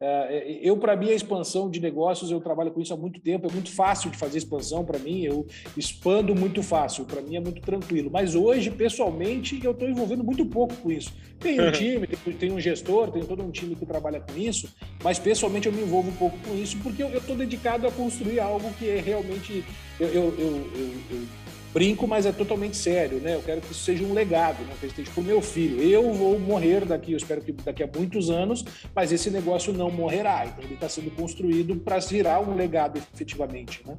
[0.00, 3.48] É, eu, para mim, a expansão de negócios, eu trabalho com isso há muito tempo,
[3.48, 5.46] é muito fácil de fazer expansão para mim, eu
[5.76, 8.08] expando muito fácil, para mim é muito tranquilo.
[8.12, 11.12] Mas hoje, pessoalmente, eu estou envolvendo muito pouco com isso.
[11.40, 14.72] Tem um time, tem, um gestor, tem todo um time que trabalha com isso,
[15.02, 18.40] mas pessoalmente eu me envolvo um pouco com isso porque eu estou dedicado a construir
[18.40, 19.64] algo que é realmente.
[19.98, 20.66] eu, eu, eu,
[21.10, 21.48] eu
[21.78, 23.36] brinco, mas é totalmente sério, né?
[23.36, 24.74] Eu quero que isso seja um legado, né?
[24.80, 25.80] Que esteja para o meu filho.
[25.80, 29.88] Eu vou morrer daqui, eu espero que daqui a muitos anos, mas esse negócio não
[29.88, 30.44] morrerá.
[30.44, 33.96] Então ele está sendo construído para virar um legado efetivamente, né?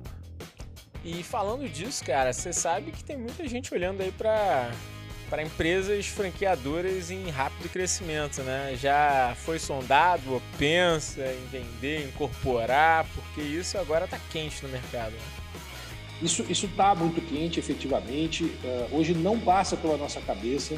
[1.06, 4.72] E falando disso, cara, você sabe que tem muita gente olhando aí para
[5.30, 8.76] para empresas franqueadoras em rápido crescimento, né?
[8.82, 15.12] Já foi sondado pensa em vender, incorporar, porque isso agora está quente no mercado.
[15.12, 15.39] Né?
[16.22, 18.44] Isso está muito quente, efetivamente.
[18.44, 20.76] Uh, hoje não passa pela nossa cabeça.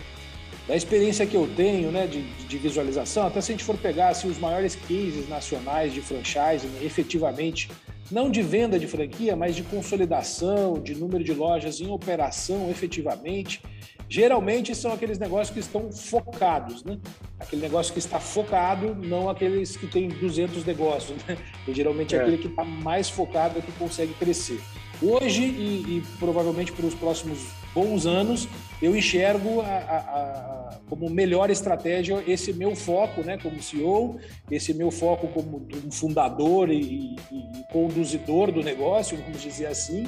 [0.67, 4.09] Da experiência que eu tenho né, de, de visualização, até se a gente for pegar
[4.09, 7.69] assim, os maiores cases nacionais de franchising, efetivamente,
[8.11, 13.61] não de venda de franquia, mas de consolidação, de número de lojas em operação efetivamente,
[14.07, 16.99] geralmente são aqueles negócios que estão focados, né?
[17.39, 21.37] Aquele negócio que está focado, não aqueles que têm 200 negócios, né?
[21.65, 24.59] E geralmente é, é aquele que está mais focado é que consegue crescer.
[25.02, 27.39] Hoje e, e provavelmente para os próximos
[27.74, 28.47] bons anos,
[28.82, 34.74] eu enxergo a, a, a, como melhor estratégia esse meu foco, né, como CEO, esse
[34.74, 40.06] meu foco como um fundador e, e, e conduzidor do negócio, vamos dizer assim.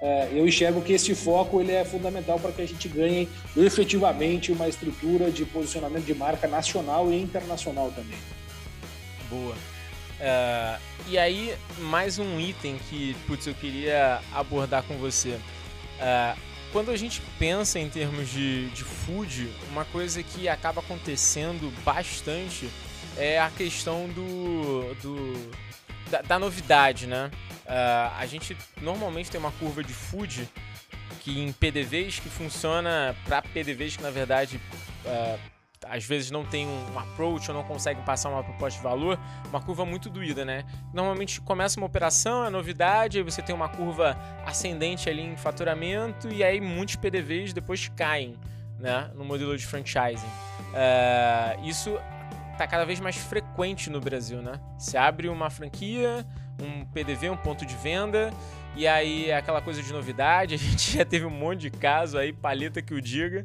[0.00, 4.52] É, eu enxergo que esse foco ele é fundamental para que a gente ganhe efetivamente
[4.52, 8.18] uma estrutura de posicionamento de marca nacional e internacional também.
[9.30, 9.75] Boa.
[10.16, 15.38] Uh, e aí, mais um item que, putz, eu queria abordar com você.
[15.98, 16.38] Uh,
[16.72, 22.68] quando a gente pensa em termos de, de food, uma coisa que acaba acontecendo bastante
[23.16, 25.50] é a questão do, do
[26.10, 27.30] da, da novidade, né?
[27.64, 30.48] Uh, a gente normalmente tem uma curva de food
[31.20, 34.60] que em PDVs que funciona para PDVs que na verdade
[35.90, 39.18] às vezes não tem um approach ou não conseguem passar uma proposta de valor,
[39.48, 40.64] uma curva muito doída, né?
[40.92, 46.28] Normalmente começa uma operação, é novidade, aí você tem uma curva ascendente ali em faturamento
[46.28, 48.36] e aí muitos PDVs depois caem,
[48.78, 49.10] né?
[49.14, 50.26] No modelo de franchising.
[50.26, 51.98] Uh, isso
[52.52, 54.60] está cada vez mais frequente no Brasil, né?
[54.78, 56.26] Se abre uma franquia,
[56.60, 58.30] um PDV, um ponto de venda,
[58.74, 62.18] e aí é aquela coisa de novidade, a gente já teve um monte de caso
[62.18, 63.42] aí, paleta que o diga,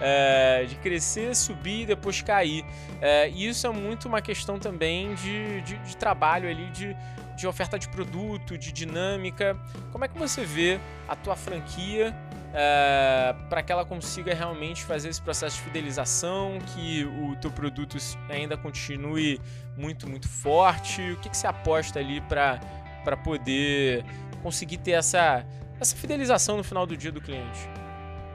[0.00, 2.64] é, de crescer, subir e depois cair.
[3.00, 6.96] É, e isso é muito uma questão também de, de, de trabalho ali, de,
[7.36, 9.56] de oferta de produto, de dinâmica.
[9.92, 12.14] Como é que você vê a tua franquia
[12.52, 17.96] é, para que ela consiga realmente fazer esse processo de fidelização, que o teu produto
[18.28, 19.40] ainda continue
[19.76, 21.12] muito, muito forte?
[21.12, 24.04] O que, que você aposta ali para poder
[24.42, 25.44] conseguir ter essa,
[25.80, 27.68] essa fidelização no final do dia do cliente?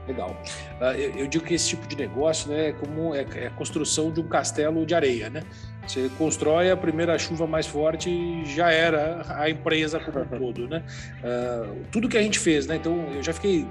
[0.06, 0.36] Legal.
[0.80, 4.12] Uh, eu, digo que esse tipo de negócio né, é como é, é, a construção
[4.12, 5.30] de um castelo de areia.
[5.30, 5.42] Né?
[5.86, 10.68] Você constrói a primeira chuva mais forte e já era a empresa como um todo.
[10.68, 10.82] Né?
[11.22, 12.76] Uh, tudo que a gente fez, né?
[12.76, 13.66] então eu já fiquei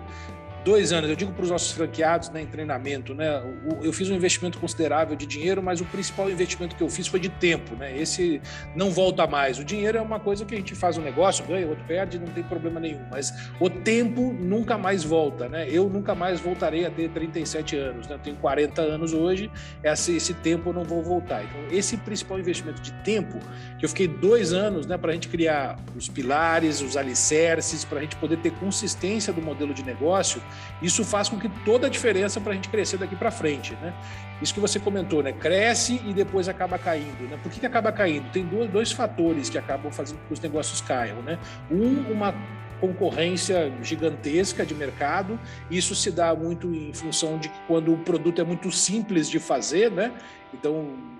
[0.63, 3.43] dois anos, eu digo para os nossos franqueados né, em treinamento, né,
[3.81, 7.19] eu fiz um investimento considerável de dinheiro, mas o principal investimento que eu fiz foi
[7.19, 7.75] de tempo.
[7.75, 7.97] Né?
[7.97, 8.41] Esse
[8.75, 9.59] não volta mais.
[9.59, 12.27] O dinheiro é uma coisa que a gente faz um negócio, ganha, outro perde, não
[12.27, 13.01] tem problema nenhum.
[13.11, 15.49] Mas o tempo nunca mais volta.
[15.49, 15.67] Né?
[15.69, 18.07] Eu nunca mais voltarei a ter 37 anos.
[18.07, 18.15] Né?
[18.15, 19.51] Eu tenho 40 anos hoje,
[19.83, 21.43] esse, esse tempo eu não vou voltar.
[21.43, 23.39] Então, esse principal investimento de tempo,
[23.77, 27.99] que eu fiquei dois anos né, para a gente criar os pilares, os alicerces, para
[27.99, 30.41] a gente poder ter consistência do modelo de negócio,
[30.81, 33.93] isso faz com que toda a diferença para a gente crescer daqui para frente, né?
[34.41, 35.31] Isso que você comentou, né?
[35.31, 37.39] Cresce e depois acaba caindo, né?
[37.41, 38.29] Por que, que acaba caindo?
[38.31, 41.39] Tem dois, dois fatores que acabam fazendo com que os negócios caiam, né?
[41.71, 42.33] Um, uma
[42.79, 45.39] concorrência gigantesca de mercado.
[45.71, 49.39] Isso se dá muito em função de que quando o produto é muito simples de
[49.39, 50.11] fazer, né?
[50.53, 51.12] Então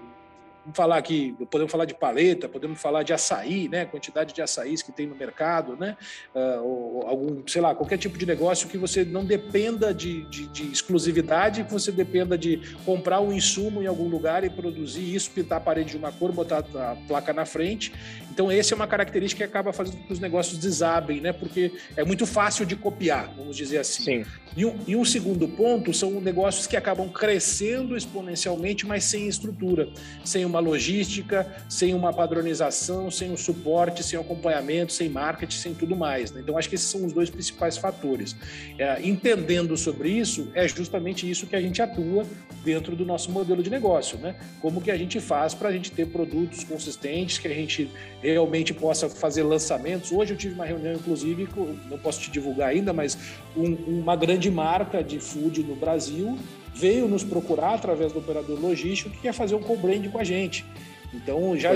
[0.72, 3.86] falar aqui, podemos falar de paleta, podemos falar de açaí, né?
[3.86, 5.98] Quantidade de açaís que tem no mercado, né?
[6.34, 10.48] Uh, ou algum, sei lá, qualquer tipo de negócio que você não dependa de, de,
[10.48, 15.32] de, exclusividade, que você dependa de comprar um insumo em algum lugar e produzir isso,
[15.32, 17.92] pintar a parede de uma cor, botar a placa na frente.
[18.32, 21.34] Então, essa é uma característica que acaba fazendo com que os negócios desabem, né?
[21.34, 24.04] Porque é muito fácil de copiar, vamos dizer assim.
[24.04, 24.26] Sim.
[24.56, 29.90] E um, e um segundo ponto são negócios que acabam crescendo exponencialmente, mas sem estrutura,
[30.24, 35.96] sem uma logística, sem uma padronização, sem um suporte, sem acompanhamento, sem marketing, sem tudo
[35.96, 36.32] mais.
[36.32, 36.42] Né?
[36.42, 38.36] Então, acho que esses são os dois principais fatores.
[38.78, 42.26] É, entendendo sobre isso, é justamente isso que a gente atua
[42.64, 44.18] dentro do nosso modelo de negócio.
[44.18, 44.36] Né?
[44.62, 47.90] Como que a gente faz para a gente ter produtos consistentes, que a gente
[48.22, 50.12] realmente possa fazer lançamentos.
[50.12, 51.48] Hoje eu tive uma reunião, inclusive,
[51.90, 53.18] não posso te divulgar ainda, mas
[53.56, 56.38] um, uma grande marca de food no Brasil
[56.74, 60.66] veio nos procurar através do operador logístico que quer fazer um co-brand com a gente.
[61.14, 61.70] Então, já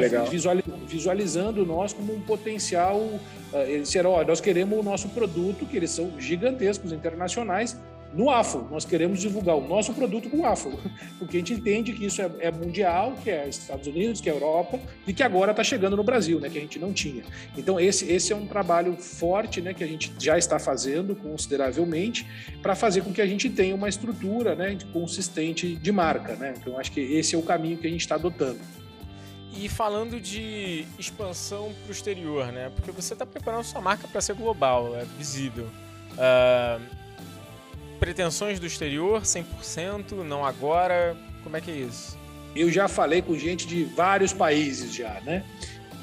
[0.88, 3.22] visualizando nós como um potencial, uh,
[3.68, 7.80] eles disseram, ó, nós queremos o nosso produto, que eles são gigantescos, internacionais,
[8.14, 8.68] no AFO.
[8.72, 10.72] Nós queremos divulgar o nosso produto com o AFO,
[11.20, 14.34] porque a gente entende que isso é, é mundial, que é Estados Unidos, que é
[14.34, 17.24] Europa, e que agora está chegando no Brasil, né, que a gente não tinha.
[17.58, 22.26] Então, esse, esse é um trabalho forte né, que a gente já está fazendo consideravelmente
[22.62, 26.36] para fazer com que a gente tenha uma estrutura né, consistente de marca.
[26.36, 26.53] Né?
[26.60, 28.60] Então, acho que esse é o caminho que a gente está adotando.
[29.53, 32.70] E falando de expansão para o exterior, né?
[32.76, 35.66] Porque você está preparando sua marca para ser global, é visível.
[36.14, 37.07] Uh,
[38.00, 41.16] pretensões do exterior, 100%, não agora?
[41.43, 42.18] Como é que é isso?
[42.56, 45.43] Eu já falei com gente de vários países já, né?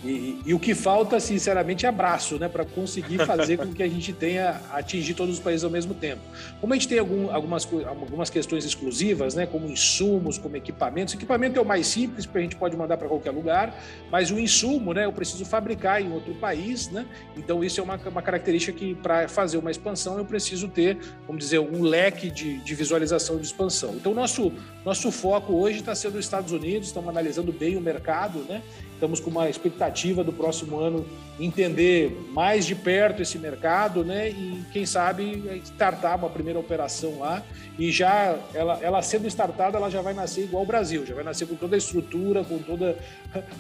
[0.05, 3.89] E, e, o que falta, sinceramente, é abraço, né, para conseguir fazer com que a
[3.89, 6.21] gente tenha atingir todos os países ao mesmo tempo.
[6.61, 11.15] Como a gente tem algum, algumas, algumas questões exclusivas, né, como insumos, como equipamentos.
[11.15, 13.75] Equipamento é o mais simples, porque a gente pode mandar para qualquer lugar,
[14.11, 17.07] mas o insumo, né, eu preciso fabricar em outro país, né?
[17.37, 21.43] Então isso é uma, uma característica que para fazer uma expansão eu preciso ter, vamos
[21.43, 23.95] dizer, um leque de, de visualização de expansão.
[23.95, 24.53] Então nosso
[24.85, 28.63] nosso foco hoje está sendo os Estados Unidos, estamos analisando bem o mercado, né?
[28.95, 31.05] Estamos com uma expectativa do próximo ano
[31.39, 34.31] entender mais de perto esse mercado, né?
[34.31, 37.43] E quem sabe startar uma primeira operação lá
[37.79, 41.25] e já ela, ela sendo startada, ela já vai nascer igual o Brasil, já vai
[41.25, 42.95] nascer com toda a estrutura, com todo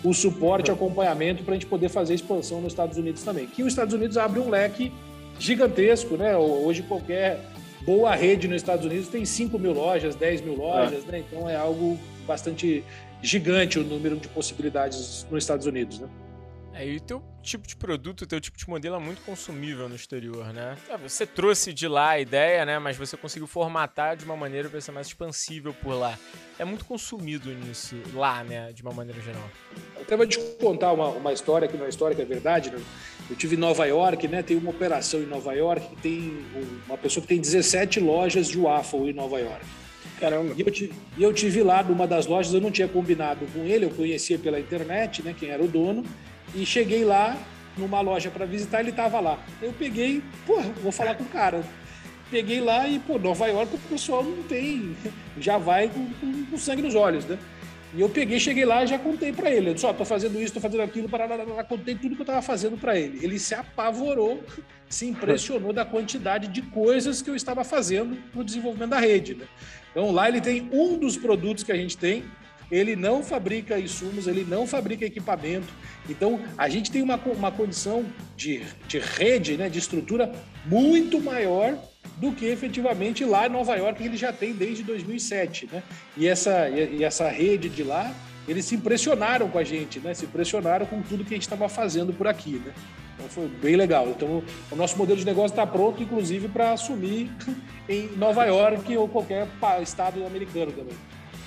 [0.04, 3.46] o suporte, acompanhamento para a gente poder fazer expansão nos Estados Unidos também.
[3.46, 4.92] Que os Estados Unidos abre um leque
[5.38, 6.36] gigantesco, né?
[6.36, 7.40] Hoje qualquer
[7.84, 11.12] boa rede nos Estados Unidos tem 5 mil lojas, 10 mil lojas, é.
[11.12, 11.24] né?
[11.28, 12.84] Então é algo bastante
[13.24, 16.08] gigante o número de possibilidades nos Estados Unidos, né?
[16.74, 19.88] É, e o teu tipo de produto, o teu tipo de modelo é muito consumível
[19.88, 20.76] no exterior, né?
[20.88, 22.80] É, você trouxe de lá a ideia, né?
[22.80, 26.18] Mas você conseguiu formatar de uma maneira para ser mais expansível por lá.
[26.58, 28.72] É muito consumido nisso lá, né?
[28.72, 29.48] De uma maneira geral.
[29.94, 32.72] Eu até vou te contar uma, uma história que não é história, que é verdade,
[32.72, 32.82] né?
[33.30, 34.42] Eu tive em Nova York, né?
[34.42, 36.44] Tem uma operação em Nova York que tem
[36.86, 39.64] uma pessoa que tem 17 lojas de waffle em Nova York.
[40.24, 40.54] Caramba.
[40.56, 43.84] E eu, tive, eu tive lá numa das lojas, eu não tinha combinado com ele,
[43.84, 45.34] eu conhecia pela internet, né?
[45.38, 46.02] Quem era o dono.
[46.54, 47.36] E cheguei lá
[47.76, 49.38] numa loja para visitar, ele estava lá.
[49.60, 51.62] Eu peguei, pô, vou falar com o cara.
[52.30, 54.96] Peguei lá e, pô, Nova York o pessoal não tem,
[55.38, 57.38] já vai com, com, com sangue nos olhos, né?
[57.94, 59.70] E eu peguei, cheguei lá e já contei para ele.
[59.70, 62.26] Eu disse, ó, oh, tô fazendo isso, tô fazendo aquilo, parará, contei tudo que eu
[62.26, 63.22] tava fazendo para ele.
[63.22, 64.42] Ele se apavorou,
[64.88, 69.34] se impressionou da quantidade de coisas que eu estava fazendo no desenvolvimento da rede.
[69.34, 69.46] Né?
[69.94, 72.24] Então lá ele tem um dos produtos que a gente tem,
[72.70, 75.72] ele não fabrica insumos, ele não fabrica equipamento.
[76.08, 78.04] Então, a gente tem uma, uma condição
[78.36, 80.32] de, de rede, né, de estrutura
[80.66, 81.78] muito maior
[82.16, 85.68] do que efetivamente lá em Nova York, que ele já tem desde 2007.
[85.70, 85.82] Né?
[86.16, 88.12] E, essa, e essa rede de lá,
[88.48, 90.14] eles se impressionaram com a gente, né?
[90.14, 92.62] se impressionaram com tudo que a gente estava fazendo por aqui.
[92.64, 92.72] Né?
[93.14, 94.08] Então foi bem legal.
[94.08, 97.30] Então o nosso modelo de negócio está pronto, inclusive, para assumir
[97.88, 99.46] em Nova York ou qualquer
[99.82, 100.94] estado americano também.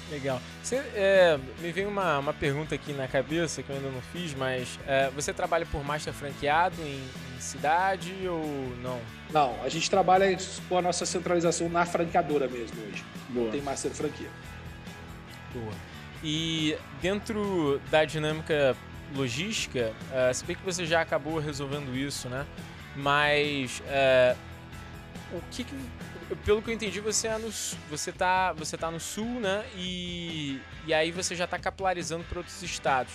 [0.10, 0.42] Legal.
[0.64, 4.34] Você, é, me veio uma, uma pergunta aqui na cabeça que eu ainda não fiz,
[4.34, 6.96] mas é, você trabalha por master franqueado em,
[7.36, 8.42] em, cidade ou
[8.82, 9.00] não?
[9.34, 10.38] Não, a gente trabalha
[10.70, 13.04] com a nossa centralização na franqueadora mesmo hoje.
[13.30, 13.46] Boa.
[13.46, 14.30] Não tem master franquia.
[15.54, 15.74] Boa.
[16.24, 18.76] E dentro da dinâmica
[19.16, 22.46] logística, uh, se bem que você já acabou resolvendo isso, né?
[22.96, 24.38] Mas uh,
[25.34, 25.76] o que, que,
[26.44, 27.52] pelo que eu entendi, você é no,
[27.90, 29.66] você tá, você tá no sul, né?
[29.76, 33.14] E, e aí você já está capilarizando para outros estados.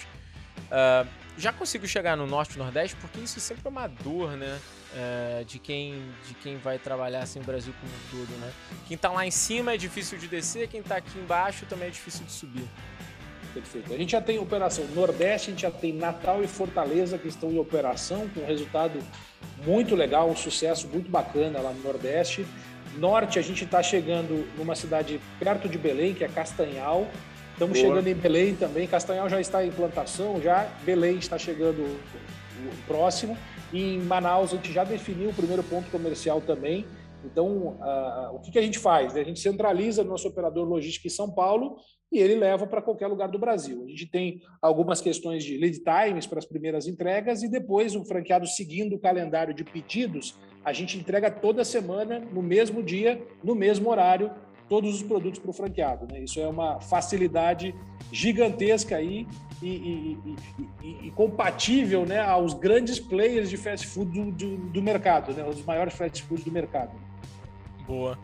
[0.70, 4.60] Uh, já consigo chegar no norte e nordeste porque isso sempre é uma dor, né?
[4.92, 8.52] Uh, de quem de quem vai trabalhar assim no Brasil como um todo, né?
[8.86, 11.90] Quem está lá em cima é difícil de descer, quem está aqui embaixo também é
[11.90, 12.68] difícil de subir.
[13.52, 13.92] Perfeito.
[13.92, 17.50] A gente já tem operação Nordeste, a gente já tem Natal e Fortaleza que estão
[17.50, 18.98] em operação, com um resultado
[19.64, 22.46] muito legal, um sucesso muito bacana lá no Nordeste.
[22.98, 27.06] Norte, a gente está chegando numa cidade perto de Belém, que é Castanhal.
[27.52, 27.88] Estamos Boa.
[27.88, 28.86] chegando em Belém também.
[28.86, 31.98] Castanhal já está em implantação, já Belém está chegando
[32.86, 33.36] próximo.
[33.72, 36.84] E em Manaus, a gente já definiu o primeiro ponto comercial também.
[37.24, 37.78] Então,
[38.32, 39.16] o que, que, a gente faz?
[39.16, 41.76] A gente centraliza nosso operador logístico em São Paulo
[42.10, 43.84] e ele leva para qualquer lugar do Brasil.
[43.86, 48.04] A gente tem algumas questões de lead times para as primeiras entregas e depois o
[48.04, 53.54] franqueado seguindo o calendário de pedidos, a gente entrega toda semana, no mesmo dia, no
[53.54, 54.30] mesmo horário,
[54.68, 56.06] todos os produtos para o franqueado.
[56.12, 56.20] Né?
[56.20, 57.74] Isso é uma facilidade
[58.12, 59.26] gigantesca aí
[59.62, 60.18] e, e,
[60.82, 65.48] e, e, compatível né, aos grandes players de fast food do, do, do mercado, né,
[65.48, 66.92] os maiores fast foods do mercado.
[67.86, 68.18] Boa.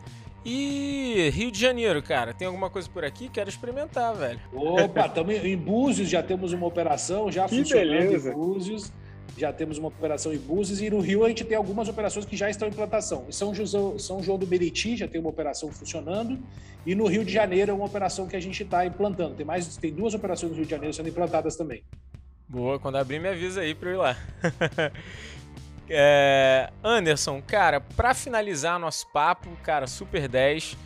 [0.45, 3.27] E Rio de Janeiro, cara, tem alguma coisa por aqui?
[3.27, 4.39] Quero experimentar, velho.
[4.53, 8.31] Opa, estamos em Búzios, já temos uma operação, já que funcionando beleza.
[8.31, 8.91] em Búzios.
[9.37, 12.35] Já temos uma operação em Búzios e no Rio a gente tem algumas operações que
[12.35, 13.25] já estão em implantação.
[13.29, 16.37] Em São, João, São João do Meriti já tem uma operação funcionando
[16.85, 19.35] e no Rio de Janeiro é uma operação que a gente está implantando.
[19.35, 21.83] Tem mais, tem duas operações no Rio de Janeiro sendo implantadas também.
[22.49, 24.17] Boa, quando abrir me avisa aí para eu ir lá.
[25.89, 30.77] É, Anderson, cara, para finalizar nosso papo, cara, super 10,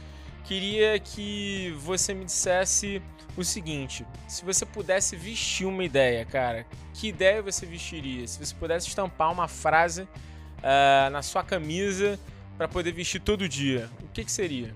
[0.45, 3.01] queria que você me dissesse
[3.35, 8.25] o seguinte: se você pudesse vestir uma ideia, cara, que ideia você vestiria?
[8.27, 12.17] Se você pudesse estampar uma frase uh, na sua camisa
[12.57, 14.73] para poder vestir todo dia, o que, que seria?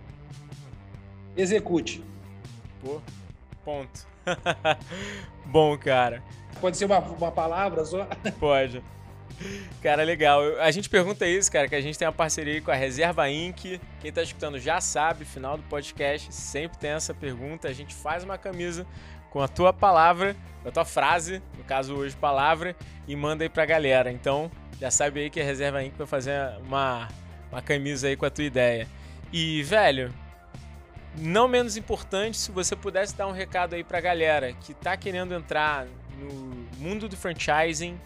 [1.37, 2.03] Execute.
[2.83, 3.01] Pô,
[3.63, 4.05] ponto.
[5.45, 6.21] Bom, cara.
[6.59, 8.07] Pode ser uma, uma palavra só?
[8.39, 8.83] Pode.
[9.81, 10.41] Cara, legal.
[10.59, 13.79] A gente pergunta isso, cara, que a gente tem uma parceria com a Reserva Inc.
[13.99, 17.67] Quem tá escutando já sabe, final do podcast sempre tem essa pergunta.
[17.67, 18.85] A gente faz uma camisa
[19.29, 20.35] com a tua palavra,
[20.65, 22.75] a tua frase, no caso hoje palavra,
[23.07, 24.11] e manda aí pra galera.
[24.11, 25.95] Então, já sabe aí que a Reserva Inc.
[25.97, 27.07] vai fazer uma,
[27.51, 28.87] uma camisa aí com a tua ideia.
[29.31, 30.13] E, velho,
[31.17, 35.33] não menos importante, se você pudesse dar um recado aí pra galera que tá querendo
[35.33, 35.85] entrar
[36.17, 37.99] no mundo do franchising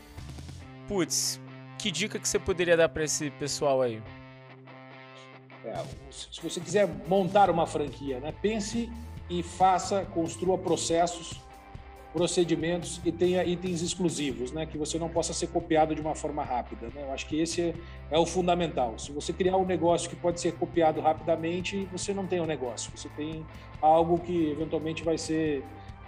[0.92, 1.39] putz,
[1.80, 4.04] que dica que você poderia dar para esse pessoal aí?
[5.64, 5.82] É,
[6.12, 8.92] se você quiser montar uma franquia, né, pense
[9.30, 11.39] e faça, construa processos,
[12.12, 16.44] procedimentos e tenha itens exclusivos, né, que você não possa ser copiado de uma forma
[16.44, 16.88] rápida.
[16.88, 17.04] Né?
[17.04, 17.74] Eu acho que esse
[18.10, 19.00] é, o fundamental.
[19.00, 22.92] Se você criar um negócio que pode ser copiado rapidamente, você não tem um negócio.
[22.98, 23.46] Você tem
[23.82, 25.64] algo que eventualmente vai ser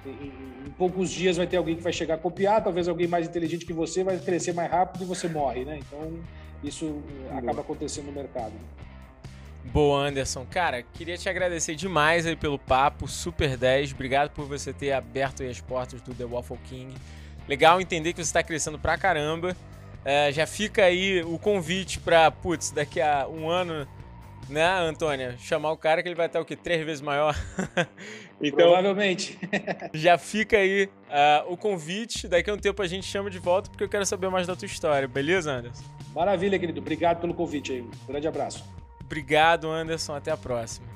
[0.06, 3.66] em, poucos dias vai ter alguém que vai chegar a copiar, talvez alguém mais inteligente
[3.66, 5.80] que você vai crescer mais rápido e você morre, né?
[5.80, 6.20] Então
[6.64, 7.01] isso
[7.32, 8.54] acaba acontecendo no mercado.
[9.66, 10.45] Boa, Anderson.
[10.49, 13.93] Cara, queria te agradecer demais aí pelo papo, super 10.
[13.93, 16.93] Obrigado por você ter aberto as portas do The Waffle King.
[17.47, 19.56] Legal entender que você está crescendo pra caramba.
[20.04, 23.88] É, já fica aí o convite para, putz, daqui a um ano
[24.49, 25.36] né, Antônia?
[25.39, 26.56] Chamar o cara que ele vai estar o quê?
[26.56, 27.36] Três vezes maior.
[28.48, 29.38] então, Provavelmente.
[29.94, 32.28] já fica aí uh, o convite.
[32.28, 34.56] Daqui a um tempo a gente chama de volta porque eu quero saber mais da
[34.56, 35.08] tua história.
[35.08, 35.84] Beleza, Anderson?
[36.14, 36.80] Maravilha, querido.
[36.80, 37.82] Obrigado pelo convite aí.
[37.82, 38.64] Um grande abraço.
[39.04, 40.16] Obrigado, Anderson.
[40.16, 40.88] Até a próxima.